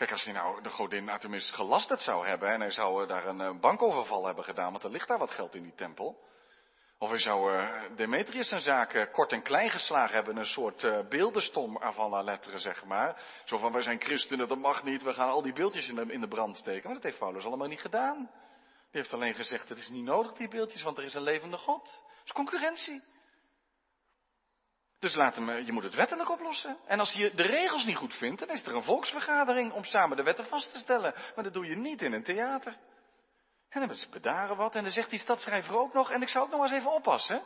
Kijk, 0.00 0.12
als 0.12 0.24
hij 0.24 0.34
nou 0.34 0.62
de 0.62 0.70
godin 0.70 1.08
Artemis 1.08 1.50
gelasterd 1.50 2.00
zou 2.00 2.26
hebben 2.26 2.48
en 2.48 2.60
hij 2.60 2.70
zou 2.70 3.02
uh, 3.02 3.08
daar 3.08 3.26
een 3.26 3.40
uh, 3.40 3.60
bankoverval 3.60 4.26
hebben 4.26 4.44
gedaan, 4.44 4.72
want 4.72 4.84
er 4.84 4.90
ligt 4.90 5.08
daar 5.08 5.18
wat 5.18 5.30
geld 5.30 5.54
in 5.54 5.62
die 5.62 5.74
tempel. 5.74 6.18
Of 6.98 7.08
hij 7.08 7.18
zou 7.18 7.52
uh, 7.52 7.82
Demetrius 7.96 8.48
zijn 8.48 8.60
zaken 8.60 9.10
kort 9.10 9.32
en 9.32 9.42
klein 9.42 9.70
geslagen 9.70 10.14
hebben, 10.14 10.36
een 10.36 10.46
soort 10.46 11.08
beeldenstom 11.08 11.78
avant 11.78 12.10
la 12.10 12.22
lettre, 12.22 12.58
zeg 12.58 12.84
maar. 12.84 13.22
Zo 13.44 13.58
van, 13.58 13.72
wij 13.72 13.82
zijn 13.82 14.00
christenen, 14.00 14.48
dat 14.48 14.58
mag 14.58 14.84
niet, 14.84 15.02
we 15.02 15.14
gaan 15.14 15.28
al 15.28 15.42
die 15.42 15.52
beeldjes 15.52 15.88
in 15.88 15.94
de, 15.94 16.12
in 16.12 16.20
de 16.20 16.28
brand 16.28 16.56
steken. 16.56 16.84
Maar 16.84 16.94
dat 16.94 17.02
heeft 17.02 17.18
Paulus 17.18 17.44
allemaal 17.44 17.68
niet 17.68 17.80
gedaan. 17.80 18.16
Die 18.90 19.00
heeft 19.00 19.12
alleen 19.12 19.34
gezegd, 19.34 19.68
het 19.68 19.78
is 19.78 19.88
niet 19.88 20.04
nodig, 20.04 20.32
die 20.32 20.48
beeldjes, 20.48 20.82
want 20.82 20.98
er 20.98 21.04
is 21.04 21.14
een 21.14 21.22
levende 21.22 21.56
God. 21.56 21.84
Dat 21.84 22.24
is 22.24 22.32
concurrentie. 22.32 23.02
Dus 25.00 25.14
laat 25.14 25.34
hem, 25.34 25.50
je 25.50 25.72
moet 25.72 25.82
het 25.82 25.94
wettelijk 25.94 26.30
oplossen. 26.30 26.76
En 26.86 26.98
als 26.98 27.12
je 27.12 27.34
de 27.34 27.42
regels 27.42 27.84
niet 27.84 27.96
goed 27.96 28.14
vindt, 28.14 28.40
dan 28.40 28.50
is 28.50 28.66
er 28.66 28.74
een 28.74 28.82
volksvergadering 28.82 29.72
om 29.72 29.84
samen 29.84 30.16
de 30.16 30.22
wetten 30.22 30.46
vast 30.46 30.72
te 30.72 30.78
stellen. 30.78 31.14
Maar 31.34 31.44
dat 31.44 31.54
doe 31.54 31.66
je 31.66 31.76
niet 31.76 32.02
in 32.02 32.12
een 32.12 32.22
theater. 32.22 32.76
En 33.68 33.86
dan 33.86 33.96
ze 33.96 34.08
bedaren 34.08 34.56
wat. 34.56 34.74
En 34.74 34.82
dan 34.82 34.92
zegt 34.92 35.10
die 35.10 35.18
stadschrijver 35.18 35.78
ook 35.78 35.92
nog, 35.92 36.10
en 36.10 36.22
ik 36.22 36.28
zou 36.28 36.44
ook 36.44 36.50
nog 36.50 36.62
eens 36.62 36.72
even 36.72 36.92
oppassen. 36.92 37.42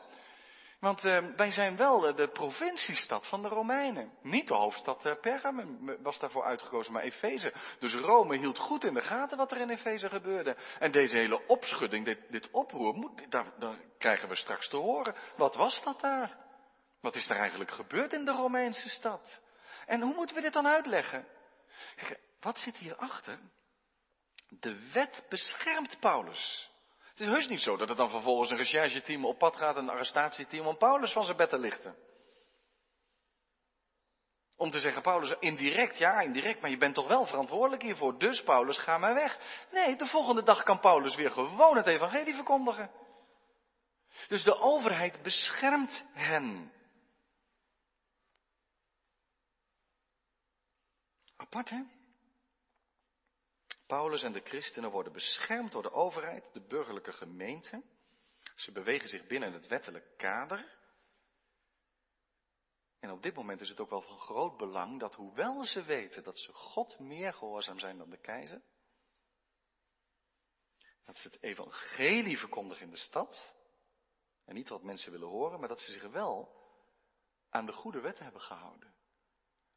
Want 0.81 1.05
uh, 1.05 1.35
wij 1.37 1.51
zijn 1.51 1.77
wel 1.77 2.15
de 2.15 2.29
provinciestad 2.29 3.27
van 3.27 3.43
de 3.43 3.49
Romeinen. 3.49 4.13
Niet 4.23 4.49
de 4.49 4.55
hoofdstad 4.55 5.07
uh, 5.07 5.95
was 6.03 6.19
daarvoor 6.19 6.45
uitgekozen, 6.45 6.93
maar 6.93 7.03
Efeze. 7.03 7.53
Dus 7.79 7.95
Rome 7.95 8.37
hield 8.37 8.59
goed 8.59 8.85
in 8.85 8.95
de 8.95 9.03
gaten 9.03 9.37
wat 9.37 9.53
er 9.53 9.61
in 9.61 9.71
Efeze 9.71 10.09
gebeurde. 10.09 10.57
En 10.79 10.91
deze 10.91 11.17
hele 11.17 11.47
opschudding, 11.47 12.05
dit, 12.05 12.19
dit 12.31 12.51
oproer, 12.51 12.95
moet, 12.95 13.31
daar, 13.31 13.53
daar 13.59 13.77
krijgen 13.99 14.29
we 14.29 14.37
straks 14.37 14.69
te 14.69 14.77
horen. 14.77 15.15
Wat 15.37 15.55
was 15.55 15.83
dat 15.83 16.01
daar? 16.01 16.44
Wat 17.05 17.15
is 17.15 17.29
er 17.29 17.37
eigenlijk 17.37 17.71
gebeurd 17.71 18.13
in 18.13 18.25
de 18.25 18.33
Romeinse 18.33 18.89
stad? 18.89 19.41
En 19.87 20.01
hoe 20.01 20.15
moeten 20.15 20.37
we 20.37 20.43
dit 20.43 20.53
dan 20.53 20.67
uitleggen? 20.67 21.27
Wat 22.41 22.59
zit 22.59 22.77
hierachter? 22.77 23.39
De 24.49 24.91
wet 24.93 25.25
beschermt 25.29 26.01
Paulus. 26.01 26.71
Het 26.99 27.21
is 27.21 27.29
heus 27.29 27.49
niet 27.49 27.61
zo 27.61 27.77
dat 27.77 27.89
het 27.89 27.97
dan 27.97 28.11
vervolgens 28.11 28.51
een 28.51 28.57
rechercheteam 28.57 29.25
op 29.25 29.39
pad 29.39 29.57
gaat, 29.57 29.77
een 29.77 29.89
arrestatieteam, 29.89 30.67
om 30.67 30.77
Paulus 30.77 31.13
van 31.13 31.25
zijn 31.25 31.37
bed 31.37 31.49
te 31.49 31.59
lichten. 31.59 31.97
Om 34.57 34.71
te 34.71 34.79
zeggen, 34.79 35.03
Paulus, 35.03 35.35
indirect, 35.39 35.99
ja, 35.99 36.21
indirect, 36.21 36.61
maar 36.61 36.71
je 36.71 36.77
bent 36.77 36.95
toch 36.95 37.09
wel 37.09 37.27
verantwoordelijk 37.27 37.83
hiervoor. 37.83 38.19
Dus 38.19 38.43
Paulus, 38.43 38.79
ga 38.79 38.99
maar 38.99 39.15
weg. 39.15 39.39
Nee, 39.71 39.97
de 39.97 40.07
volgende 40.07 40.43
dag 40.43 40.63
kan 40.63 40.81
Paulus 40.81 41.15
weer 41.15 41.31
gewoon 41.31 41.77
het 41.77 41.87
evangelie 41.87 42.35
verkondigen. 42.35 42.91
Dus 44.29 44.43
de 44.43 44.59
overheid 44.59 45.23
beschermt 45.23 46.05
hen. 46.13 46.73
Paulus 53.87 54.23
en 54.23 54.33
de 54.33 54.41
christenen 54.41 54.91
worden 54.91 55.13
beschermd 55.13 55.73
door 55.73 55.83
de 55.83 55.93
overheid, 55.93 56.53
de 56.53 56.67
burgerlijke 56.67 57.13
gemeente. 57.13 57.83
Ze 58.57 58.73
bewegen 58.73 59.09
zich 59.09 59.27
binnen 59.27 59.53
het 59.53 59.67
wettelijk 59.67 60.17
kader. 60.17 60.79
En 63.01 63.11
op 63.11 63.23
dit 63.23 63.35
moment 63.35 63.61
is 63.61 63.69
het 63.69 63.81
ook 63.81 63.91
wel 63.91 64.03
van 64.03 64.19
groot 64.19 64.57
belang 64.57 65.01
dat 65.01 65.15
hoewel 65.15 65.67
ze 65.67 65.83
weten 65.83 66.23
dat 66.23 66.39
ze 66.39 66.53
God 66.53 66.99
meer 66.99 67.33
gehoorzaam 67.33 67.79
zijn 67.79 67.99
dan 67.99 68.11
de 68.11 68.21
keizer, 68.21 68.63
dat 71.05 71.19
ze 71.19 71.29
het 71.29 71.43
evangelie 71.43 72.39
verkondigen 72.39 72.85
in 72.85 72.91
de 72.91 72.97
stad, 72.97 73.55
en 74.45 74.55
niet 74.55 74.69
wat 74.69 74.83
mensen 74.83 75.13
willen 75.13 75.29
horen, 75.29 75.61
maar 75.61 75.69
dat 75.69 75.81
ze 75.81 75.93
zich 75.93 76.11
wel 76.11 76.63
aan 77.49 77.67
de 77.67 77.73
goede 77.73 78.01
wetten 78.01 78.25
hebben 78.25 78.43
gehouden. 78.43 78.94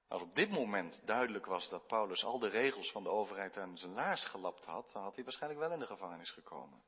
Als 0.08 0.22
op 0.22 0.36
dit 0.36 0.50
moment 0.50 1.02
duidelijk 1.06 1.46
was 1.46 1.70
dat 1.70 1.88
Paulus 1.88 2.24
al 2.24 2.39
de 2.39 2.48
regels 2.48 2.91
van 2.91 3.04
de 3.04 3.10
overheid 3.10 3.58
aan 3.58 3.78
zijn 3.78 3.93
laars 3.93 4.26
gelapt 4.26 4.65
had, 4.65 4.91
dan 4.91 5.04
had 5.04 5.15
hij 5.15 5.24
waarschijnlijk 5.24 5.62
wel 5.62 5.72
in 5.72 5.80
de 5.80 5.86
gevangenis 5.86 6.32
gekomen. 6.32 6.84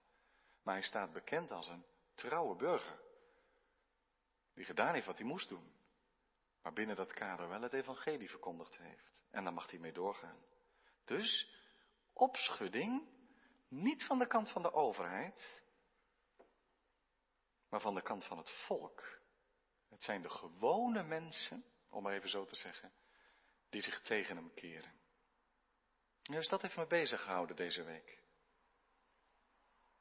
Maar 0.63 0.73
hij 0.73 0.83
staat 0.83 1.13
bekend 1.13 1.51
als 1.51 1.67
een 1.67 1.85
trouwe 2.15 2.55
burger. 2.55 2.99
Die 4.53 4.65
gedaan 4.65 4.93
heeft 4.93 5.05
wat 5.05 5.17
hij 5.17 5.27
moest 5.27 5.49
doen. 5.49 5.73
Maar 6.61 6.73
binnen 6.73 6.95
dat 6.95 7.13
kader 7.13 7.49
wel 7.49 7.61
het 7.61 7.73
evangelie 7.73 8.29
verkondigd 8.29 8.77
heeft. 8.77 9.13
En 9.29 9.43
daar 9.43 9.53
mag 9.53 9.69
hij 9.69 9.79
mee 9.79 9.93
doorgaan. 9.93 10.43
Dus 11.05 11.53
opschudding 12.13 13.07
niet 13.67 14.05
van 14.05 14.19
de 14.19 14.27
kant 14.27 14.51
van 14.51 14.61
de 14.61 14.73
overheid, 14.73 15.61
maar 17.69 17.81
van 17.81 17.95
de 17.95 18.01
kant 18.01 18.25
van 18.25 18.37
het 18.37 18.51
volk. 18.51 19.19
Het 19.89 20.03
zijn 20.03 20.21
de 20.21 20.29
gewone 20.29 21.03
mensen, 21.03 21.65
om 21.89 22.03
maar 22.03 22.13
even 22.13 22.29
zo 22.29 22.45
te 22.45 22.55
zeggen, 22.55 22.93
die 23.69 23.81
zich 23.81 24.01
tegen 24.01 24.35
hem 24.35 24.53
keren. 24.53 24.93
Dus 26.21 26.47
dat 26.47 26.61
heeft 26.61 26.77
me 26.77 26.87
bezig 26.87 27.21
gehouden 27.21 27.55
deze 27.55 27.83
week. 27.83 28.23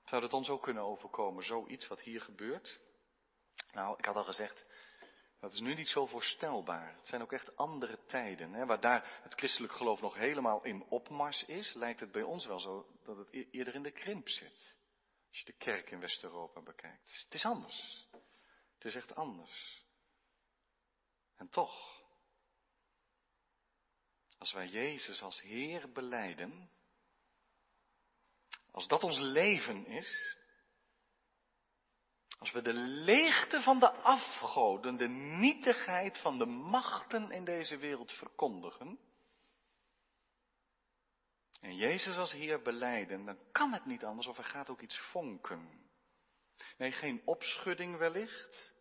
Zou 0.05 0.23
het 0.23 0.33
ons 0.33 0.49
ook 0.49 0.63
kunnen 0.63 0.83
overkomen, 0.83 1.45
zoiets 1.45 1.87
wat 1.87 2.01
hier 2.01 2.21
gebeurt? 2.21 2.81
Nou, 3.73 3.99
ik 3.99 4.05
had 4.05 4.17
al 4.17 4.25
gezegd, 4.25 4.67
dat 5.41 5.53
is 5.53 5.61
nu 5.61 5.75
niet 5.75 5.89
zo 5.89 6.07
voorstelbaar. 6.07 6.95
Het 6.97 7.07
zijn 7.07 7.23
ook 7.23 7.33
echt 7.33 7.57
andere 7.57 8.05
tijden. 8.07 8.53
Hè? 8.53 8.67
Waar 8.67 8.81
daar 8.81 9.21
het 9.23 9.35
christelijk 9.35 9.73
geloof 9.73 10.01
nog 10.01 10.15
helemaal 10.15 10.65
in 10.65 10.85
opmars 10.89 11.45
is, 11.45 11.75
lijkt 11.75 12.01
het 12.01 12.13
bij 12.13 12.23
ons 12.23 12.47
wel 12.47 12.59
zo 12.59 12.87
dat 13.05 13.17
het 13.17 13.29
e-, 13.33 13.49
eerder 13.51 13.75
in 13.75 13.83
de 13.83 13.93
krimp 13.93 14.29
zit. 14.29 14.77
Als 15.29 15.39
je 15.39 15.45
de 15.45 15.57
kerk 15.57 15.91
in 15.91 16.01
West-Europa 16.01 16.63
bekijkt. 16.63 17.23
Het 17.25 17.35
is 17.35 17.45
anders. 17.45 18.09
Het 18.75 18.85
is 18.85 18.95
echt 18.95 19.15
anders. 19.15 19.87
En 21.37 21.49
toch, 21.49 21.98
als 24.39 24.53
wij 24.53 24.69
Jezus 24.69 25.23
als 25.23 25.41
Heer 25.41 25.93
beleiden, 25.93 26.71
als 28.71 28.89
dat 28.89 29.03
ons 29.03 29.19
leven 29.19 29.87
is, 29.87 30.37
als 32.39 32.51
we 32.51 32.63
de 32.63 32.73
leegte 32.75 33.61
van 33.61 33.79
de 33.79 33.91
afgoden, 33.91 34.97
de 34.97 35.09
nietigheid 35.09 36.19
van 36.19 36.39
de 36.39 36.47
machten 36.47 37.31
in 37.31 37.45
deze 37.45 37.77
wereld 37.77 38.13
verkondigen, 38.13 38.99
en 41.61 41.77
Jezus 41.77 42.17
als 42.17 42.33
Heer 42.33 42.63
beleiden, 42.63 43.25
dan 43.25 43.39
kan 43.53 43.73
het 43.73 43.85
niet 43.85 44.05
anders 44.05 44.27
of 44.27 44.39
er 44.39 44.45
gaat 44.45 44.71
ook 44.71 44.81
iets 44.81 44.99
vonken. 44.99 45.91
Nee, 46.77 46.93
geen 46.93 47.23
opschudding 47.25 47.97
wellicht. 47.97 48.75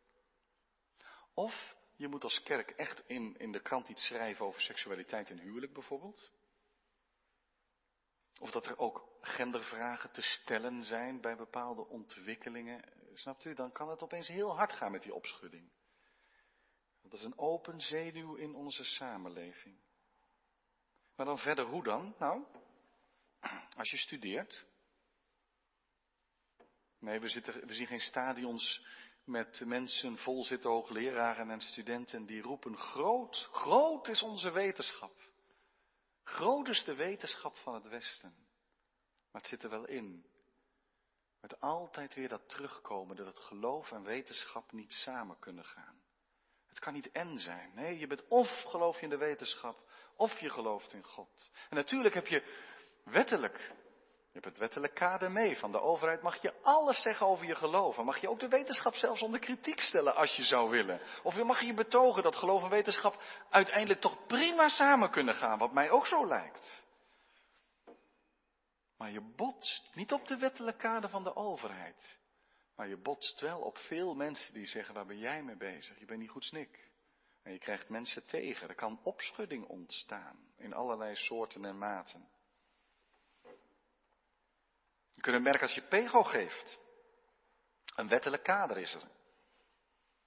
Of 1.34 1.77
je 1.98 2.08
moet 2.08 2.24
als 2.24 2.44
kerk 2.44 2.70
echt 2.70 3.04
in, 3.08 3.38
in 3.38 3.52
de 3.52 3.62
krant 3.62 3.90
iets 3.90 4.06
schrijven 4.06 4.46
over 4.46 4.62
seksualiteit 4.62 5.30
en 5.30 5.40
huwelijk 5.40 5.74
bijvoorbeeld. 5.74 6.32
Of 8.40 8.52
dat 8.52 8.66
er 8.66 8.78
ook 8.78 9.18
gendervragen 9.22 10.12
te 10.12 10.22
stellen 10.22 10.84
zijn 10.84 11.22
bij 11.22 11.36
bepaalde 11.36 11.88
ontwikkelingen. 11.88 12.94
Snapt 13.14 13.46
u? 13.46 13.54
Dan 13.54 13.72
kan 13.72 13.90
het 13.90 14.02
opeens 14.02 14.28
heel 14.28 14.56
hard 14.56 14.74
gaan 14.74 14.92
met 14.92 15.02
die 15.02 15.14
opschudding. 15.14 15.72
Dat 17.02 17.14
is 17.14 17.24
een 17.24 17.38
open 17.38 17.82
zenuw 17.82 18.36
in 18.36 18.56
onze 18.56 18.84
samenleving. 18.84 19.80
Maar 21.16 21.26
dan 21.26 21.40
verder 21.40 21.66
hoe 21.66 21.84
dan? 21.84 22.16
Nou, 22.20 22.46
als 23.78 23.92
je 23.92 23.98
studeert. 23.98 24.66
Nee, 27.00 27.20
we, 27.20 27.28
zitten, 27.28 27.68
we 27.68 27.74
zien 27.74 27.88
geen 27.88 28.00
stadions 28.00 28.86
met 29.28 29.62
mensen 29.66 30.18
vol 30.18 30.44
zitten, 30.44 30.70
hoogleraren 30.70 31.50
en 31.50 31.62
studenten, 31.62 32.26
die 32.26 32.42
roepen, 32.42 32.78
groot, 32.78 33.50
groot 33.52 34.08
is 34.08 34.22
onze 34.22 34.52
wetenschap. 34.52 35.14
Groot 36.24 36.68
is 36.68 36.84
de 36.84 36.96
wetenschap 36.96 37.58
van 37.58 37.74
het 37.74 37.88
Westen. 37.88 38.36
Maar 39.32 39.42
het 39.42 39.50
zit 39.50 39.64
er 39.64 39.70
wel 39.70 39.86
in. 39.88 40.26
Met 41.42 41.60
altijd 41.60 42.14
weer 42.14 42.28
dat 42.28 42.50
terugkomen 42.50 43.16
dat 43.16 43.26
het 43.26 43.40
geloof 43.40 43.92
en 43.92 44.04
wetenschap 44.04 44.72
niet 44.72 44.94
samen 44.94 45.40
kunnen 45.40 45.66
gaan. 45.66 46.02
Het 46.68 46.80
kan 46.80 46.94
niet 46.94 47.12
en 47.12 47.40
zijn. 47.40 47.72
Nee, 47.74 47.98
je 47.98 48.08
bent 48.08 48.28
of 48.28 48.62
geloof 48.62 48.96
je 48.96 49.04
in 49.04 49.10
de 49.10 49.18
wetenschap, 49.18 49.90
of 50.16 50.40
je 50.40 50.50
gelooft 50.50 50.94
in 50.94 51.04
God. 51.04 51.52
En 51.70 51.76
natuurlijk 51.76 52.14
heb 52.14 52.28
je 52.28 52.44
wettelijk, 53.04 53.72
je 54.38 54.44
hebt 54.44 54.56
het 54.56 54.68
wettelijk 54.68 54.94
kader 54.94 55.32
mee 55.32 55.58
van 55.58 55.72
de 55.72 55.82
overheid, 55.82 56.22
mag 56.22 56.42
je 56.42 56.54
alles 56.62 57.02
zeggen 57.02 57.28
over 57.28 57.46
je 57.46 57.56
geloven. 57.56 58.06
Mag 58.06 58.18
je 58.18 58.30
ook 58.30 58.40
de 58.40 58.48
wetenschap 58.48 58.96
zelfs 58.96 59.22
onder 59.22 59.40
kritiek 59.40 59.80
stellen 59.80 60.16
als 60.16 60.36
je 60.36 60.44
zou 60.44 60.70
willen. 60.70 61.02
Of 61.24 61.44
mag 61.44 61.62
je 61.62 61.74
betogen 61.74 62.24
dat 62.24 62.36
geloof 62.36 62.64
en 62.64 62.70
wetenschap 62.70 63.22
uiteindelijk 63.50 64.02
toch 64.02 64.26
prima 64.28 64.68
samen 64.68 65.10
kunnen 65.10 65.36
gaan, 65.36 65.58
wat 65.58 65.74
mij 65.74 65.90
ook 65.90 66.08
zo 66.08 66.28
lijkt. 66.28 66.86
Maar 68.98 69.12
je 69.12 69.22
botst 69.36 69.90
niet 69.94 70.12
op 70.12 70.28
de 70.28 70.38
wettelijke 70.38 70.80
kader 70.80 71.10
van 71.10 71.24
de 71.24 71.36
overheid. 71.36 72.18
Maar 72.76 72.88
je 72.88 72.98
botst 72.98 73.42
wel 73.42 73.60
op 73.60 73.78
veel 73.78 74.16
mensen 74.16 74.54
die 74.54 74.68
zeggen, 74.68 74.94
waar 74.94 75.06
ben 75.06 75.20
jij 75.20 75.44
mee 75.44 75.58
bezig? 75.58 76.00
Je 76.00 76.06
bent 76.06 76.20
niet 76.20 76.30
goed 76.30 76.44
snik. 76.44 76.90
En 77.44 77.52
je 77.52 77.60
krijgt 77.60 77.90
mensen 77.90 78.26
tegen. 78.26 78.70
Er 78.70 78.76
kan 78.76 79.00
opschudding 79.04 79.66
ontstaan 79.66 80.38
in 80.58 80.74
allerlei 80.74 81.16
soorten 81.16 81.66
en 81.66 81.78
maten. 81.78 82.28
Je 85.18 85.24
kunt 85.24 85.36
het 85.36 85.44
merken 85.44 85.62
als 85.62 85.76
je 85.76 85.88
pego 85.88 86.24
geeft. 86.24 86.80
Een 87.96 88.08
wettelijk 88.08 88.44
kader 88.44 88.78
is 88.78 88.94
er. 88.94 89.04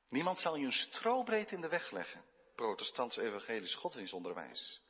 Niemand 0.09 0.39
zal 0.39 0.57
je 0.57 0.65
een 0.65 0.73
strobreed 0.73 1.51
in 1.51 1.61
de 1.61 1.69
weg 1.69 1.91
leggen. 1.91 2.25
Protestants 2.55 3.17
evangelisch 3.17 3.75
godsdienstonderwijs. 3.75 4.83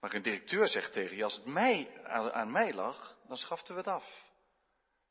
Maar 0.00 0.14
een 0.14 0.22
directeur 0.22 0.68
zegt 0.68 0.92
tegen 0.92 1.16
je, 1.16 1.24
als 1.24 1.34
het 1.34 1.44
mij, 1.44 2.04
aan, 2.32 2.52
mij 2.52 2.72
lag, 2.72 3.18
dan 3.26 3.36
schaften 3.36 3.74
we 3.74 3.80
het 3.80 3.90
af. 3.90 4.32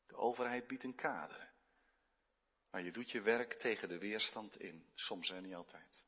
De 0.06 0.16
overheid 0.16 0.66
biedt 0.66 0.84
een 0.84 0.94
kader. 0.94 1.52
Maar 2.70 2.82
je 2.82 2.92
doet 2.92 3.10
je 3.10 3.20
werk 3.20 3.54
tegen 3.54 3.88
de 3.88 3.98
weerstand 3.98 4.60
in. 4.60 4.86
Soms 4.94 5.30
en 5.30 5.42
niet 5.42 5.54
altijd. 5.54 6.06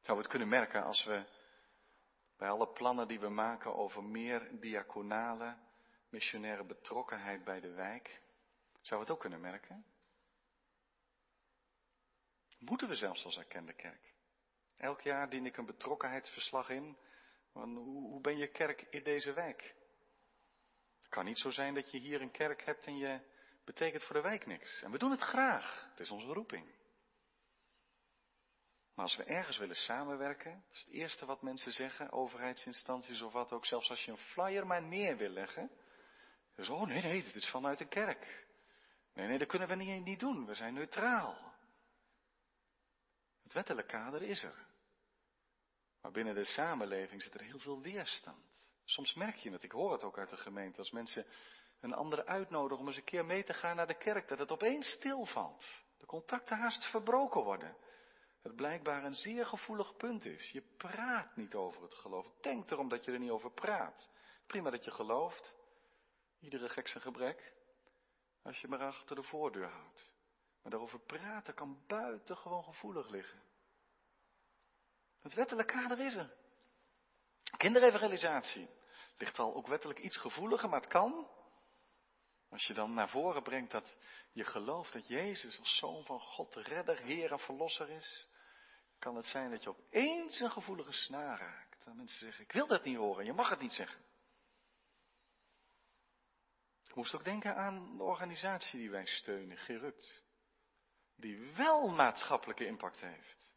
Zou 0.00 0.16
we 0.16 0.22
het 0.22 0.32
kunnen 0.32 0.48
merken 0.48 0.82
als 0.82 1.04
we 1.04 1.24
bij 2.40 2.48
alle 2.48 2.68
plannen 2.68 3.08
die 3.08 3.20
we 3.20 3.28
maken 3.28 3.74
over 3.74 4.04
meer 4.04 4.60
diaconale, 4.60 5.56
missionaire 6.08 6.64
betrokkenheid 6.64 7.44
bij 7.44 7.60
de 7.60 7.70
wijk, 7.70 8.20
zou 8.80 9.00
het 9.00 9.10
ook 9.10 9.20
kunnen 9.20 9.40
merken? 9.40 9.84
Moeten 12.58 12.88
we 12.88 12.94
zelfs 12.94 13.24
als 13.24 13.38
erkende 13.38 13.72
kerk? 13.72 14.14
Elk 14.76 15.00
jaar 15.00 15.28
dien 15.28 15.46
ik 15.46 15.56
een 15.56 15.66
betrokkenheidsverslag 15.66 16.68
in. 16.68 16.96
Van 17.52 17.76
hoe 17.76 18.20
ben 18.20 18.36
je 18.36 18.46
kerk 18.46 18.86
in 18.90 19.02
deze 19.02 19.32
wijk? 19.32 19.74
Het 21.00 21.08
kan 21.08 21.24
niet 21.24 21.38
zo 21.38 21.50
zijn 21.50 21.74
dat 21.74 21.90
je 21.90 21.98
hier 21.98 22.20
een 22.20 22.30
kerk 22.30 22.64
hebt 22.64 22.86
en 22.86 22.96
je 22.96 23.20
betekent 23.64 24.04
voor 24.04 24.14
de 24.14 24.22
wijk 24.22 24.46
niks. 24.46 24.82
En 24.82 24.90
we 24.90 24.98
doen 24.98 25.10
het 25.10 25.20
graag. 25.20 25.88
Het 25.90 26.00
is 26.00 26.10
onze 26.10 26.32
roeping. 26.32 26.79
Maar 29.00 29.08
als 29.08 29.18
we 29.18 29.24
ergens 29.24 29.58
willen 29.58 29.76
samenwerken, 29.76 30.62
dat 30.66 30.76
is 30.76 30.80
het 30.80 30.90
eerste 30.90 31.26
wat 31.26 31.42
mensen 31.42 31.72
zeggen, 31.72 32.12
overheidsinstanties 32.12 33.22
of 33.22 33.32
wat 33.32 33.52
ook, 33.52 33.66
zelfs 33.66 33.90
als 33.90 34.04
je 34.04 34.10
een 34.10 34.16
flyer 34.16 34.66
maar 34.66 34.82
neer 34.82 35.16
wil 35.16 35.28
leggen. 35.28 35.70
Dus, 36.54 36.68
oh 36.68 36.86
nee, 36.86 37.02
nee, 37.02 37.22
dit 37.22 37.34
is 37.34 37.48
vanuit 37.48 37.78
de 37.78 37.88
kerk. 37.88 38.46
Nee, 39.14 39.26
nee, 39.26 39.38
dat 39.38 39.48
kunnen 39.48 39.68
we 39.68 39.74
niet, 39.74 40.04
niet 40.04 40.20
doen. 40.20 40.46
We 40.46 40.54
zijn 40.54 40.74
neutraal. 40.74 41.54
Het 43.42 43.52
wettelijk 43.52 43.88
kader 43.88 44.22
is 44.22 44.42
er. 44.42 44.66
Maar 46.00 46.12
binnen 46.12 46.34
de 46.34 46.44
samenleving 46.44 47.22
zit 47.22 47.34
er 47.34 47.42
heel 47.42 47.58
veel 47.58 47.80
weerstand. 47.80 48.72
Soms 48.84 49.14
merk 49.14 49.36
je 49.36 49.50
het, 49.50 49.62
ik 49.62 49.72
hoor 49.72 49.92
het 49.92 50.04
ook 50.04 50.18
uit 50.18 50.30
de 50.30 50.36
gemeente, 50.36 50.78
als 50.78 50.90
mensen 50.90 51.26
een 51.80 51.94
andere 51.94 52.26
uitnodigen 52.26 52.78
om 52.78 52.86
eens 52.86 52.96
een 52.96 53.04
keer 53.04 53.24
mee 53.24 53.44
te 53.44 53.54
gaan 53.54 53.76
naar 53.76 53.86
de 53.86 53.98
kerk, 53.98 54.28
dat 54.28 54.38
het 54.38 54.50
opeens 54.50 54.90
stilvalt. 54.90 55.82
De 55.98 56.06
contacten 56.06 56.56
haast 56.56 56.84
verbroken 56.84 57.42
worden. 57.42 57.76
Het 58.42 58.56
blijkbaar 58.56 59.04
een 59.04 59.14
zeer 59.14 59.46
gevoelig 59.46 59.96
punt 59.96 60.24
is. 60.24 60.50
Je 60.50 60.62
praat 60.76 61.36
niet 61.36 61.54
over 61.54 61.82
het 61.82 61.94
geloof. 61.94 62.30
Denk 62.40 62.70
erom 62.70 62.88
dat 62.88 63.04
je 63.04 63.12
er 63.12 63.18
niet 63.18 63.30
over 63.30 63.50
praat. 63.52 64.08
Prima 64.46 64.70
dat 64.70 64.84
je 64.84 64.90
gelooft. 64.90 65.54
Iedere 66.38 66.68
gek 66.68 66.88
zijn 66.88 67.02
gebrek. 67.02 67.54
Als 68.42 68.60
je 68.60 68.68
maar 68.68 68.80
achter 68.80 69.16
de 69.16 69.22
voordeur 69.22 69.68
houdt. 69.68 70.12
Maar 70.62 70.70
daarover 70.70 71.00
praten 71.00 71.54
kan 71.54 71.82
buitengewoon 71.86 72.64
gevoelig 72.64 73.08
liggen. 73.08 73.42
Het 75.20 75.34
wettelijk 75.34 75.68
kader 75.68 75.98
is 75.98 76.14
er. 76.14 76.36
Kinderevangelisatie 77.56 78.68
ligt 79.16 79.38
al 79.38 79.54
ook 79.54 79.66
wettelijk 79.66 79.98
iets 79.98 80.16
gevoeliger, 80.16 80.68
maar 80.68 80.80
het 80.80 80.90
kan. 80.90 81.28
Als 82.50 82.66
je 82.66 82.74
dan 82.74 82.94
naar 82.94 83.08
voren 83.08 83.42
brengt 83.42 83.70
dat 83.70 83.98
je 84.32 84.44
gelooft 84.44 84.92
dat 84.92 85.08
Jezus 85.08 85.58
als 85.58 85.76
Zoon 85.76 86.04
van 86.04 86.20
God, 86.20 86.52
de 86.52 86.62
redder, 86.62 86.98
Heer 86.98 87.32
en 87.32 87.38
Verlosser 87.38 87.88
is, 87.88 88.28
kan 88.98 89.16
het 89.16 89.26
zijn 89.26 89.50
dat 89.50 89.62
je 89.62 89.68
opeens 89.68 90.40
een 90.40 90.50
gevoelige 90.50 90.92
snaar 90.92 91.38
raakt. 91.38 91.84
Dat 91.84 91.94
mensen 91.94 92.18
zeggen, 92.18 92.44
ik 92.44 92.52
wil 92.52 92.66
dat 92.66 92.84
niet 92.84 92.96
horen, 92.96 93.24
je 93.24 93.32
mag 93.32 93.48
het 93.48 93.60
niet 93.60 93.72
zeggen. 93.72 94.04
Ik 96.86 96.94
moest 96.94 97.14
ook 97.14 97.24
denken 97.24 97.56
aan 97.56 97.96
de 97.96 98.02
organisatie 98.02 98.78
die 98.78 98.90
wij 98.90 99.06
steunen, 99.06 99.56
Gerut. 99.56 100.22
Die 101.16 101.38
wel 101.38 101.88
maatschappelijke 101.88 102.66
impact 102.66 103.00
heeft. 103.00 103.50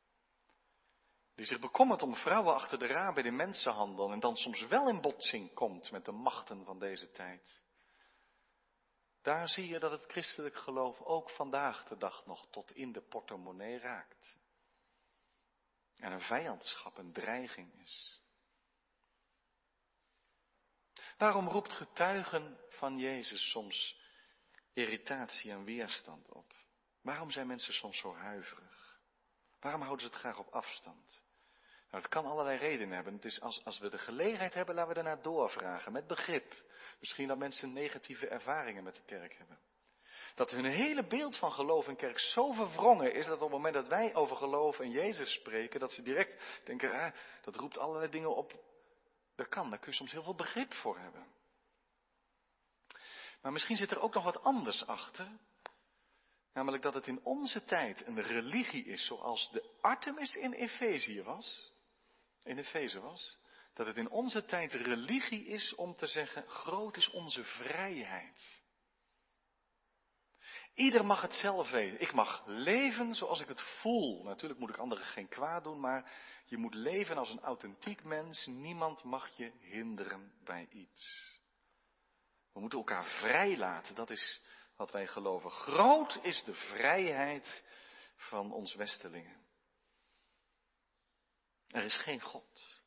Die 1.36 1.46
zich 1.46 1.60
bekommert 1.60 2.02
om 2.02 2.16
vrouwen 2.16 2.54
achter 2.54 2.80
de 2.80 2.88
raam 2.88 3.14
bij 3.14 3.24
de 3.24 3.32
mensenhandel 3.32 4.12
en 4.12 4.20
dan 4.20 4.36
soms 4.36 4.66
wel 4.66 4.90
in 4.90 5.02
botsing 5.02 5.54
komt 5.54 5.92
met 5.92 6.06
de 6.06 6.12
machten 6.12 6.66
van 6.66 6.80
deze 6.80 7.12
tijd. 7.12 7.62
Daar 9.24 9.48
zie 9.48 9.68
je 9.68 9.80
dat 9.80 9.92
het 9.92 10.06
christelijk 10.06 10.56
geloof 10.58 11.02
ook 11.02 11.30
vandaag 11.30 11.84
de 11.84 11.98
dag 11.98 12.26
nog 12.26 12.48
tot 12.50 12.72
in 12.72 12.92
de 12.92 13.02
portemonnee 13.02 13.78
raakt. 13.78 14.38
En 15.96 16.12
een 16.12 16.22
vijandschap, 16.22 16.98
een 16.98 17.14
dreiging 17.14 17.82
is. 17.82 18.22
Waarom 21.18 21.48
roept 21.48 21.74
getuigen 21.74 22.60
van 22.70 22.98
Jezus 22.98 23.52
soms 23.52 24.02
irritatie 24.74 25.52
en 25.52 25.64
weerstand 25.64 26.30
op? 26.30 26.54
Waarom 27.02 27.30
zijn 27.30 27.48
mensen 27.48 27.74
soms 27.74 27.98
zo 27.98 28.16
huiverig? 28.16 29.00
Waarom 29.60 29.82
houden 29.82 30.06
ze 30.06 30.12
het 30.12 30.22
graag 30.22 30.38
op 30.38 30.48
afstand? 30.48 31.22
Nou, 31.94 32.06
het 32.06 32.14
kan 32.14 32.26
allerlei 32.26 32.58
redenen 32.58 32.96
hebben. 32.96 33.14
Het 33.14 33.26
is 33.26 33.42
als, 33.42 33.66
als 33.66 33.80
we 33.80 33.90
de 33.90 33.98
gelegenheid 33.98 34.54
hebben, 34.54 34.76
laten 34.76 34.96
we 34.96 35.04
daarna 35.04 35.22
doorvragen, 35.22 35.92
met 35.92 36.08
begrip. 36.08 36.54
Misschien 37.00 37.28
dat 37.28 37.38
mensen 37.38 37.74
negatieve 37.74 38.28
ervaringen 38.28 38.84
met 38.84 38.96
de 38.96 39.02
kerk 39.06 39.38
hebben. 39.38 39.60
Dat 40.36 40.52
hun 40.52 40.66
hele 40.66 41.08
beeld 41.08 41.38
van 41.38 41.52
geloof 41.52 41.88
en 41.88 41.96
kerk 41.96 42.20
zo 42.20 42.52
verwrongen 42.52 43.14
is, 43.14 43.26
dat 43.26 43.36
op 43.36 43.42
het 43.42 43.52
moment 43.52 43.74
dat 43.74 43.88
wij 43.88 44.16
over 44.16 44.38
geloof 44.38 44.80
en 44.80 44.90
Jezus 44.90 45.34
spreken, 45.34 45.80
dat 45.80 45.92
ze 45.92 46.02
direct 46.02 46.62
denken, 46.64 46.92
ah, 46.92 47.14
dat 47.42 47.56
roept 47.56 47.78
allerlei 47.78 48.12
dingen 48.12 48.36
op. 48.36 48.54
Dat 49.36 49.48
kan, 49.48 49.70
daar 49.70 49.80
kun 49.80 49.92
je 49.92 49.98
soms 49.98 50.12
heel 50.12 50.24
veel 50.24 50.36
begrip 50.36 50.74
voor 50.74 51.00
hebben. 51.00 51.26
Maar 53.42 53.52
misschien 53.52 53.78
zit 53.78 53.92
er 53.92 54.02
ook 54.02 54.14
nog 54.14 54.24
wat 54.24 54.44
anders 54.44 54.86
achter. 54.86 55.28
Namelijk 56.54 56.84
dat 56.84 56.94
het 56.94 57.08
in 57.08 57.20
onze 57.24 57.64
tijd 57.64 58.06
een 58.06 58.22
religie 58.22 58.86
is 58.86 59.06
zoals 59.06 59.52
de 59.52 59.78
Artemis 59.82 60.36
in 60.36 60.54
Efezië 60.54 61.24
was 61.24 61.73
in 62.46 62.58
Efeze 62.58 63.00
was. 63.00 63.38
Dat 63.74 63.88
het 63.88 63.98
in 63.98 64.10
onze 64.10 64.46
tijd 64.46 64.74
religie 64.74 65.46
is 65.46 65.76
om 65.76 65.96
te 65.96 66.08
zeggen, 66.08 66.50
groot 66.50 66.98
is 66.98 67.10
onze 67.10 67.44
vrijheid. 67.44 68.62
Ieder 70.74 71.06
mag 71.06 71.22
het 71.22 71.34
zelf 71.34 71.70
weten. 71.70 72.02
Ik 72.02 72.14
mag 72.14 72.44
leven 72.46 73.14
zoals 73.14 73.40
ik 73.40 73.48
het 73.48 73.62
voel. 73.62 74.24
Natuurlijk 74.24 74.60
moet 74.60 74.70
ik 74.70 74.78
anderen 74.78 75.06
geen 75.06 75.28
kwaad 75.28 75.64
doen, 75.64 75.80
maar 75.80 76.12
je 76.46 76.58
moet 76.58 76.74
leven 76.74 77.18
als 77.18 77.30
een 77.30 77.42
authentiek 77.42 78.04
mens. 78.04 78.46
Niemand 78.46 79.04
mag 79.04 79.38
je 79.38 79.52
hinderen 79.60 80.34
bij 80.44 80.68
iets. 80.72 81.32
We 82.54 82.60
moeten 82.60 82.78
elkaar 82.78 83.06
vrijlaten, 83.06 83.96
dat 83.96 84.10
is 84.10 84.42
wat 84.76 84.92
wij 84.92 85.08
geloven. 85.08 85.52
Groot 85.52 86.20
is 86.22 86.44
de 86.44 86.54
vrijheid 86.54 87.64
van 88.16 88.52
ons 88.52 88.76
Westelingen. 88.76 89.43
Er 91.74 91.84
is 91.84 91.98
geen 91.98 92.22
God. 92.22 92.82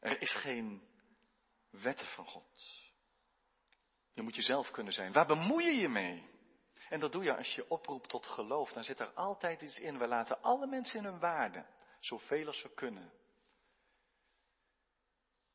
Er 0.00 0.20
is 0.20 0.32
geen 0.32 0.88
wetten 1.70 2.06
van 2.06 2.26
God. 2.26 2.82
Je 4.12 4.22
moet 4.22 4.34
jezelf 4.34 4.70
kunnen 4.70 4.92
zijn. 4.92 5.12
Waar 5.12 5.26
bemoei 5.26 5.64
je 5.64 5.72
je 5.72 5.88
mee? 5.88 6.30
En 6.88 7.00
dat 7.00 7.12
doe 7.12 7.24
je 7.24 7.36
als 7.36 7.54
je 7.54 7.70
oproept 7.70 8.08
tot 8.08 8.26
geloof. 8.26 8.72
Dan 8.72 8.84
zit 8.84 9.00
er 9.00 9.12
altijd 9.12 9.62
iets 9.62 9.78
in. 9.78 9.98
We 9.98 10.06
laten 10.06 10.42
alle 10.42 10.66
mensen 10.66 10.98
in 10.98 11.04
hun 11.04 11.18
waarde. 11.18 11.66
Zoveel 12.00 12.46
als 12.46 12.62
we 12.62 12.74
kunnen. 12.74 13.12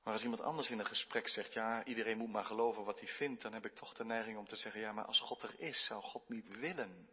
Maar 0.04 0.14
als 0.14 0.24
iemand 0.24 0.42
anders 0.42 0.70
in 0.70 0.80
een 0.80 0.86
gesprek 0.86 1.28
zegt, 1.28 1.54
ja, 1.54 1.84
iedereen 1.84 2.18
moet 2.18 2.32
maar 2.32 2.46
geloven 2.46 2.84
wat 2.84 3.00
hij 3.00 3.08
vindt, 3.08 3.42
dan 3.42 3.54
heb 3.54 3.66
ik 3.66 3.76
toch 3.76 3.94
de 3.94 4.06
neiging 4.06 4.38
om 4.38 4.48
te 4.48 4.56
zeggen, 4.56 4.82
ja, 4.82 4.92
maar 4.92 5.06
als 5.06 5.20
God 5.20 5.44
er 5.44 5.60
is, 5.60 5.86
zou 5.86 6.02
God 6.02 6.30
niet 6.30 6.48
willen 6.48 7.10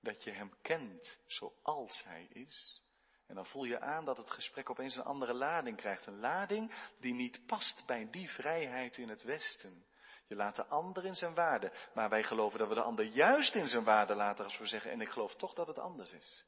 dat 0.00 0.22
je 0.22 0.30
hem 0.30 0.54
kent 0.62 1.18
zoals 1.26 2.04
hij 2.04 2.24
is? 2.24 2.82
En 3.30 3.36
dan 3.36 3.46
voel 3.46 3.64
je 3.64 3.80
aan 3.80 4.04
dat 4.04 4.16
het 4.16 4.30
gesprek 4.30 4.70
opeens 4.70 4.96
een 4.96 5.04
andere 5.04 5.34
lading 5.34 5.76
krijgt. 5.76 6.06
Een 6.06 6.20
lading 6.20 6.74
die 6.98 7.14
niet 7.14 7.46
past 7.46 7.82
bij 7.86 8.10
die 8.10 8.28
vrijheid 8.30 8.96
in 8.96 9.08
het 9.08 9.22
Westen. 9.22 9.86
Je 10.26 10.34
laat 10.34 10.56
de 10.56 10.66
ander 10.66 11.04
in 11.04 11.14
zijn 11.14 11.34
waarde. 11.34 11.72
Maar 11.94 12.08
wij 12.08 12.22
geloven 12.22 12.58
dat 12.58 12.68
we 12.68 12.74
de 12.74 12.82
ander 12.82 13.04
juist 13.04 13.54
in 13.54 13.68
zijn 13.68 13.84
waarde 13.84 14.14
laten 14.14 14.44
als 14.44 14.58
we 14.58 14.66
zeggen, 14.66 14.90
en 14.90 15.00
ik 15.00 15.08
geloof 15.08 15.34
toch 15.34 15.54
dat 15.54 15.66
het 15.66 15.78
anders 15.78 16.12
is. 16.12 16.44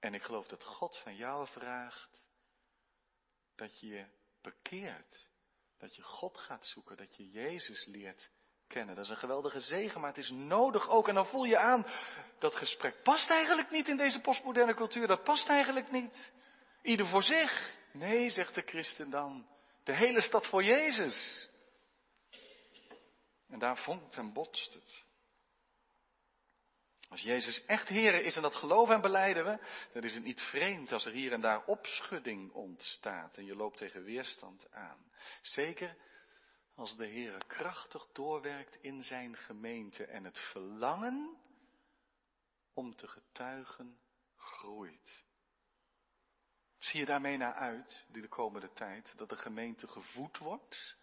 En 0.00 0.14
ik 0.14 0.22
geloof 0.22 0.46
dat 0.46 0.64
God 0.64 0.98
van 0.98 1.16
jou 1.16 1.46
vraagt 1.46 2.28
dat 3.54 3.80
je 3.80 3.86
je 3.86 4.06
bekeert. 4.42 5.28
Dat 5.78 5.96
je 5.96 6.02
God 6.02 6.38
gaat 6.38 6.66
zoeken, 6.66 6.96
dat 6.96 7.16
je 7.16 7.30
Jezus 7.30 7.86
leert 7.86 8.30
kennen. 8.72 8.94
Dat 8.94 9.04
is 9.04 9.10
een 9.10 9.16
geweldige 9.16 9.60
zegen, 9.60 10.00
maar 10.00 10.08
het 10.08 10.18
is 10.18 10.30
nodig 10.30 10.88
ook. 10.88 11.08
En 11.08 11.14
dan 11.14 11.26
voel 11.26 11.44
je 11.44 11.58
aan, 11.58 11.86
dat 12.38 12.54
gesprek 12.54 13.02
past 13.02 13.30
eigenlijk 13.30 13.70
niet 13.70 13.88
in 13.88 13.96
deze 13.96 14.20
postmoderne 14.20 14.74
cultuur. 14.74 15.06
Dat 15.06 15.22
past 15.22 15.48
eigenlijk 15.48 15.90
niet. 15.90 16.32
Ieder 16.82 17.06
voor 17.06 17.22
zich. 17.22 17.76
Nee, 17.92 18.30
zegt 18.30 18.54
de 18.54 18.62
christen 18.62 19.10
dan. 19.10 19.46
De 19.84 19.94
hele 19.94 20.20
stad 20.20 20.46
voor 20.46 20.62
Jezus. 20.62 21.48
En 23.48 23.58
daar 23.58 23.76
vonkt 23.76 24.16
en 24.16 24.32
botst 24.32 24.74
het. 24.74 25.04
Als 27.08 27.20
Jezus 27.20 27.64
echt 27.64 27.88
Heer 27.88 28.14
is 28.24 28.36
en 28.36 28.42
dat 28.42 28.54
geloven 28.54 28.94
en 28.94 29.00
beleiden 29.00 29.44
we, 29.44 29.58
dan 29.92 30.02
is 30.02 30.14
het 30.14 30.24
niet 30.24 30.40
vreemd 30.40 30.92
als 30.92 31.04
er 31.04 31.12
hier 31.12 31.32
en 31.32 31.40
daar 31.40 31.64
opschudding 31.64 32.52
ontstaat 32.52 33.36
en 33.36 33.44
je 33.44 33.56
loopt 33.56 33.76
tegen 33.76 34.04
weerstand 34.04 34.66
aan. 34.70 35.10
Zeker 35.42 35.96
als 36.82 36.96
de 36.96 37.06
Heer 37.06 37.44
krachtig 37.46 38.08
doorwerkt 38.12 38.78
in 38.80 39.02
zijn 39.02 39.36
gemeente 39.36 40.04
en 40.04 40.24
het 40.24 40.38
verlangen 40.38 41.36
om 42.74 42.96
te 42.96 43.08
getuigen 43.08 43.98
groeit. 44.36 45.24
Zie 46.78 47.00
je 47.00 47.06
daarmee 47.06 47.36
naar 47.36 47.54
uit, 47.54 48.04
die 48.08 48.22
de 48.22 48.28
komende 48.28 48.72
tijd, 48.72 49.12
dat 49.16 49.28
de 49.28 49.36
gemeente 49.36 49.88
gevoed 49.88 50.38
wordt 50.38 50.96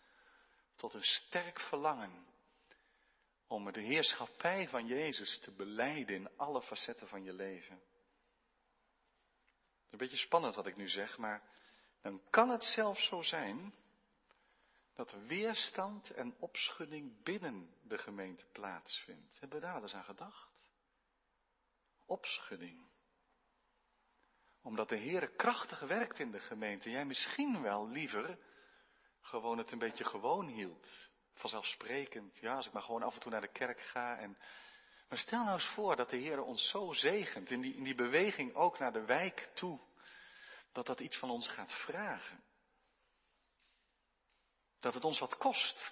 tot 0.75 0.93
een 0.93 1.03
sterk 1.03 1.59
verlangen 1.59 2.27
om 3.47 3.71
de 3.71 3.81
heerschappij 3.81 4.67
van 4.67 4.87
Jezus 4.87 5.39
te 5.39 5.51
beleiden 5.51 6.15
in 6.15 6.37
alle 6.37 6.61
facetten 6.61 7.07
van 7.07 7.23
je 7.23 7.33
leven. 7.33 7.81
Een 9.89 9.97
beetje 9.97 10.17
spannend 10.17 10.55
wat 10.55 10.67
ik 10.67 10.75
nu 10.75 10.89
zeg, 10.89 11.17
maar 11.17 11.43
dan 12.01 12.21
kan 12.29 12.49
het 12.49 12.63
zelfs 12.63 13.07
zo 13.07 13.21
zijn 13.21 13.73
dat 14.99 15.11
er 15.11 15.25
weerstand 15.25 16.09
en 16.09 16.35
opschudding 16.39 17.23
binnen 17.23 17.75
de 17.83 17.97
gemeente 17.97 18.45
plaatsvindt. 18.45 19.39
Hebben 19.39 19.59
we 19.59 19.65
daar 19.65 19.81
eens 19.81 19.93
aan 19.93 20.03
gedacht? 20.03 20.49
Opschudding. 22.05 22.87
Omdat 24.61 24.89
de 24.89 24.95
Heer 24.95 25.29
krachtig 25.29 25.79
werkt 25.79 26.19
in 26.19 26.31
de 26.31 26.39
gemeente. 26.39 26.89
Jij 26.89 27.05
misschien 27.05 27.61
wel 27.61 27.89
liever 27.89 28.39
gewoon 29.21 29.57
het 29.57 29.71
een 29.71 29.79
beetje 29.79 30.03
gewoon 30.03 30.47
hield 30.47 31.09
vanzelfsprekend. 31.33 32.37
Ja, 32.37 32.55
als 32.55 32.67
ik 32.67 32.73
maar 32.73 32.83
gewoon 32.83 33.03
af 33.03 33.13
en 33.13 33.19
toe 33.19 33.31
naar 33.31 33.41
de 33.41 33.51
kerk 33.51 33.81
ga. 33.81 34.17
En... 34.17 34.37
Maar 35.09 35.17
stel 35.17 35.43
nou 35.43 35.53
eens 35.53 35.73
voor 35.73 35.95
dat 35.95 36.09
de 36.09 36.17
Heer 36.17 36.41
ons 36.41 36.69
zo 36.69 36.93
zegent, 36.93 37.51
in 37.51 37.61
die, 37.61 37.75
in 37.75 37.83
die 37.83 37.95
beweging 37.95 38.53
ook 38.53 38.79
naar 38.79 38.93
de 38.93 39.05
wijk 39.05 39.49
toe, 39.53 39.79
dat 40.71 40.85
dat 40.85 40.99
iets 40.99 41.17
van 41.17 41.29
ons 41.29 41.47
gaat 41.47 41.73
vragen. 41.73 42.48
Dat 44.79 44.93
het 44.93 45.03
ons 45.03 45.19
wat 45.19 45.37
kost. 45.37 45.91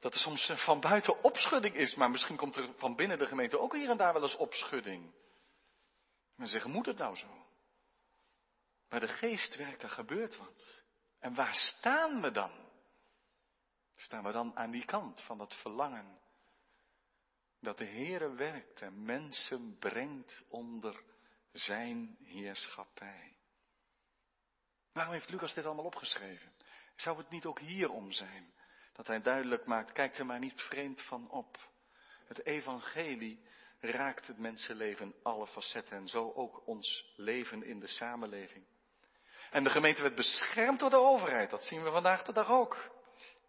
Dat 0.00 0.14
er 0.14 0.20
soms 0.20 0.50
van 0.54 0.80
buiten 0.80 1.22
opschudding 1.22 1.74
is, 1.74 1.94
maar 1.94 2.10
misschien 2.10 2.36
komt 2.36 2.56
er 2.56 2.74
van 2.76 2.96
binnen 2.96 3.18
de 3.18 3.26
gemeente 3.26 3.58
ook 3.58 3.74
hier 3.74 3.90
en 3.90 3.96
daar 3.96 4.12
wel 4.12 4.22
eens 4.22 4.36
opschudding. 4.36 5.14
En 6.36 6.48
zeggen, 6.48 6.70
moet 6.70 6.86
het 6.86 6.98
nou 6.98 7.16
zo? 7.16 7.46
Maar 8.88 9.00
de 9.00 9.08
geest 9.08 9.56
werkt, 9.56 9.82
er 9.82 9.90
gebeurt 9.90 10.36
wat. 10.36 10.82
En 11.18 11.34
waar 11.34 11.54
staan 11.54 12.20
we 12.20 12.30
dan? 12.30 12.70
Staan 13.96 14.24
we 14.24 14.32
dan 14.32 14.56
aan 14.56 14.70
die 14.70 14.84
kant 14.84 15.22
van 15.22 15.38
dat 15.38 15.54
verlangen 15.54 16.20
dat 17.62 17.78
de 17.78 17.86
Heere 17.86 18.34
werkt 18.34 18.80
en 18.80 19.04
mensen 19.04 19.78
brengt 19.78 20.44
onder 20.48 21.02
zijn 21.52 22.16
heerschappij. 22.22 23.36
Waarom 24.92 25.12
heeft 25.12 25.28
Lucas 25.28 25.54
dit 25.54 25.64
allemaal 25.64 25.84
opgeschreven? 25.84 26.52
Zou 27.02 27.18
het 27.18 27.30
niet 27.30 27.44
ook 27.44 27.58
hierom 27.58 28.12
zijn? 28.12 28.52
Dat 28.92 29.06
hij 29.06 29.22
duidelijk 29.22 29.66
maakt, 29.66 29.92
kijk 29.92 30.18
er 30.18 30.26
maar 30.26 30.38
niet 30.38 30.60
vreemd 30.60 31.02
van 31.02 31.30
op. 31.30 31.58
Het 32.26 32.46
evangelie 32.46 33.44
raakt 33.80 34.26
het 34.26 34.38
mensenleven 34.38 35.14
alle 35.22 35.46
facetten 35.46 35.96
en 35.96 36.08
zo 36.08 36.32
ook 36.32 36.66
ons 36.66 37.12
leven 37.16 37.62
in 37.62 37.80
de 37.80 37.86
samenleving. 37.86 38.64
En 39.50 39.64
de 39.64 39.70
gemeente 39.70 40.02
werd 40.02 40.14
beschermd 40.14 40.80
door 40.80 40.90
de 40.90 40.96
overheid, 40.96 41.50
dat 41.50 41.62
zien 41.62 41.82
we 41.82 41.90
vandaag 41.90 42.22
de 42.22 42.32
dag 42.32 42.50
ook. 42.50 42.90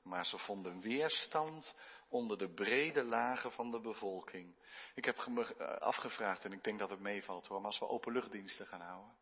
Maar 0.04 0.26
ze 0.26 0.38
vonden 0.38 0.82
weerstand 0.82 1.76
onder 2.10 2.38
de 2.38 2.54
brede 2.54 3.04
lagen 3.04 3.52
van 3.52 3.72
de 3.72 3.80
bevolking. 3.80 4.56
Ik 4.96 5.06
heb 5.06 5.28
me 5.28 5.56
eh, 5.56 5.78
afgevraagd, 5.78 6.46
en 6.46 6.52
ik 6.52 6.64
denk 6.64 6.80
dat 6.80 6.90
het 6.90 7.00
meevalt 7.00 7.48
hoor, 7.48 7.58
maar 7.58 7.70
als 7.70 7.80
we 7.80 7.88
openluchtdiensten 7.88 8.68
gaan 8.68 8.82
houden, 8.82 9.16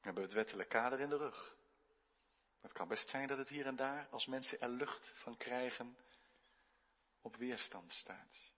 hebben 0.00 0.22
we 0.22 0.28
het 0.28 0.38
wettelijk 0.38 0.68
kader 0.68 1.00
in 1.00 1.08
de 1.08 1.16
rug. 1.16 1.56
Het 2.60 2.72
kan 2.72 2.88
best 2.88 3.08
zijn 3.08 3.28
dat 3.28 3.38
het 3.38 3.48
hier 3.48 3.66
en 3.66 3.76
daar, 3.76 4.08
als 4.08 4.26
mensen 4.26 4.60
er 4.60 4.68
lucht 4.68 5.12
van 5.14 5.36
krijgen, 5.36 5.96
op 7.20 7.36
weerstand 7.36 7.92
staat. 7.92 8.52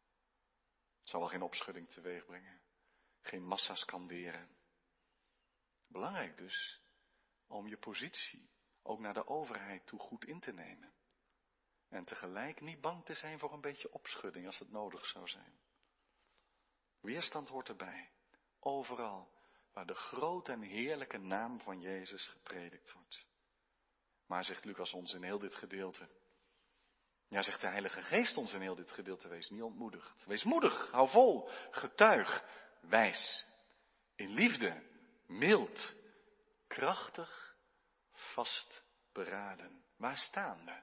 Het 1.00 1.08
zal 1.08 1.20
wel 1.20 1.28
geen 1.28 1.42
opschudding 1.42 1.90
teweeg 1.90 2.26
brengen, 2.26 2.60
geen 3.20 3.44
massa 3.44 3.74
skanderen. 3.74 4.48
Belangrijk 5.86 6.36
dus 6.36 6.80
om 7.46 7.66
je 7.66 7.78
positie 7.78 8.50
ook 8.82 8.98
naar 8.98 9.14
de 9.14 9.26
overheid 9.26 9.86
toe 9.86 9.98
goed 9.98 10.24
in 10.24 10.40
te 10.40 10.52
nemen. 10.52 10.92
En 11.88 12.04
tegelijk 12.04 12.60
niet 12.60 12.80
bang 12.80 13.04
te 13.04 13.14
zijn 13.14 13.38
voor 13.38 13.52
een 13.52 13.60
beetje 13.60 13.92
opschudding 13.92 14.46
als 14.46 14.58
het 14.58 14.70
nodig 14.70 15.06
zou 15.06 15.28
zijn. 15.28 15.58
Weerstand 17.00 17.48
hoort 17.48 17.68
erbij. 17.68 18.10
Overal 18.60 19.32
waar 19.72 19.86
de 19.86 19.94
grote 19.94 20.52
en 20.52 20.62
heerlijke 20.62 21.18
naam 21.18 21.60
van 21.60 21.80
Jezus 21.80 22.28
gepredikt 22.28 22.92
wordt. 22.92 23.26
Maar 24.30 24.44
zegt 24.44 24.64
Lucas 24.64 24.92
ons 24.92 25.14
in 25.14 25.22
heel 25.22 25.38
dit 25.38 25.54
gedeelte. 25.54 26.08
Ja, 27.28 27.42
zegt 27.42 27.60
de 27.60 27.66
Heilige 27.66 28.02
Geest 28.02 28.36
ons 28.36 28.52
in 28.52 28.60
heel 28.60 28.74
dit 28.74 28.90
gedeelte, 28.90 29.28
wees 29.28 29.50
niet 29.50 29.62
ontmoedigd. 29.62 30.24
Wees 30.26 30.42
moedig, 30.42 30.90
hou 30.90 31.08
vol, 31.08 31.50
getuig, 31.70 32.44
wijs. 32.80 33.44
In 34.16 34.30
liefde, 34.34 34.82
mild, 35.26 35.94
krachtig 36.66 37.56
vastberaden. 38.12 39.84
Waar 39.96 40.16
staan 40.16 40.64
we? 40.64 40.82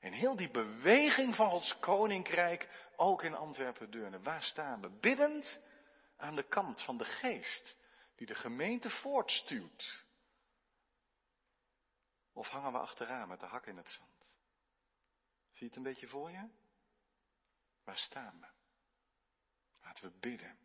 In 0.00 0.12
heel 0.12 0.36
die 0.36 0.50
beweging 0.50 1.34
van 1.34 1.50
ons 1.50 1.78
koninkrijk, 1.78 2.68
ook 2.96 3.22
in 3.22 3.34
Antwerpen-Deurne, 3.34 4.20
waar 4.20 4.42
staan 4.42 4.80
we? 4.80 4.98
Biddend 5.00 5.60
aan 6.16 6.34
de 6.34 6.48
kant 6.48 6.82
van 6.82 6.98
de 6.98 7.04
geest 7.04 7.76
die 8.16 8.26
de 8.26 8.34
gemeente 8.34 8.90
voortstuwt. 8.90 10.01
Of 12.32 12.48
hangen 12.48 12.72
we 12.72 12.78
achteraan 12.78 13.28
met 13.28 13.40
de 13.40 13.46
hak 13.46 13.66
in 13.66 13.76
het 13.76 13.90
zand? 13.90 14.36
Zie 15.50 15.60
je 15.60 15.64
het 15.64 15.76
een 15.76 15.82
beetje 15.82 16.08
voor 16.08 16.30
je? 16.30 16.50
Waar 17.84 17.98
staan 17.98 18.40
we? 18.40 18.48
Laten 19.80 20.04
we 20.04 20.18
bidden. 20.18 20.58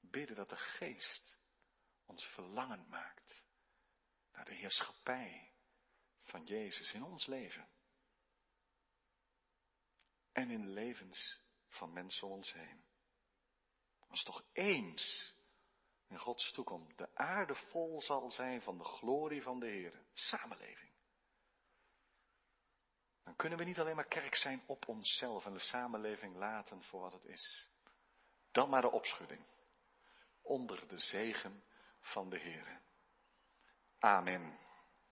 Bidden 0.00 0.36
dat 0.36 0.48
de 0.48 0.56
geest 0.56 1.38
ons 2.06 2.24
verlangend 2.24 2.88
maakt 2.88 3.44
naar 4.32 4.44
de 4.44 4.54
heerschappij 4.54 5.52
van 6.20 6.44
Jezus 6.44 6.92
in 6.92 7.02
ons 7.02 7.26
leven. 7.26 7.68
En 10.32 10.50
in 10.50 10.60
de 10.60 10.68
levens 10.68 11.40
van 11.68 11.92
mensen 11.92 12.26
om 12.26 12.32
ons 12.32 12.52
heen. 12.52 12.84
Als 14.08 14.22
toch 14.22 14.44
eens 14.52 15.34
in 16.08 16.18
Gods 16.18 16.52
toekomst 16.52 16.98
de 16.98 17.08
aarde 17.14 17.54
vol 17.54 18.02
zal 18.02 18.30
zijn 18.30 18.62
van 18.62 18.78
de 18.78 18.84
glorie 18.84 19.42
van 19.42 19.60
de 19.60 19.66
Heer, 19.66 20.02
samenleving. 20.12 20.92
Dan 23.24 23.36
kunnen 23.36 23.58
we 23.58 23.64
niet 23.64 23.78
alleen 23.78 23.96
maar 23.96 24.08
kerk 24.08 24.34
zijn 24.34 24.62
op 24.66 24.88
onszelf 24.88 25.46
en 25.46 25.52
de 25.52 25.58
samenleving 25.58 26.36
laten 26.36 26.82
voor 26.82 27.00
wat 27.00 27.12
het 27.12 27.24
is. 27.24 27.70
Dan 28.50 28.68
maar 28.68 28.80
de 28.80 28.90
opschudding. 28.90 29.46
Onder 30.42 30.88
de 30.88 30.98
zegen 30.98 31.64
van 32.00 32.30
de 32.30 32.38
Heer. 32.38 32.80
Amen. 33.98 34.58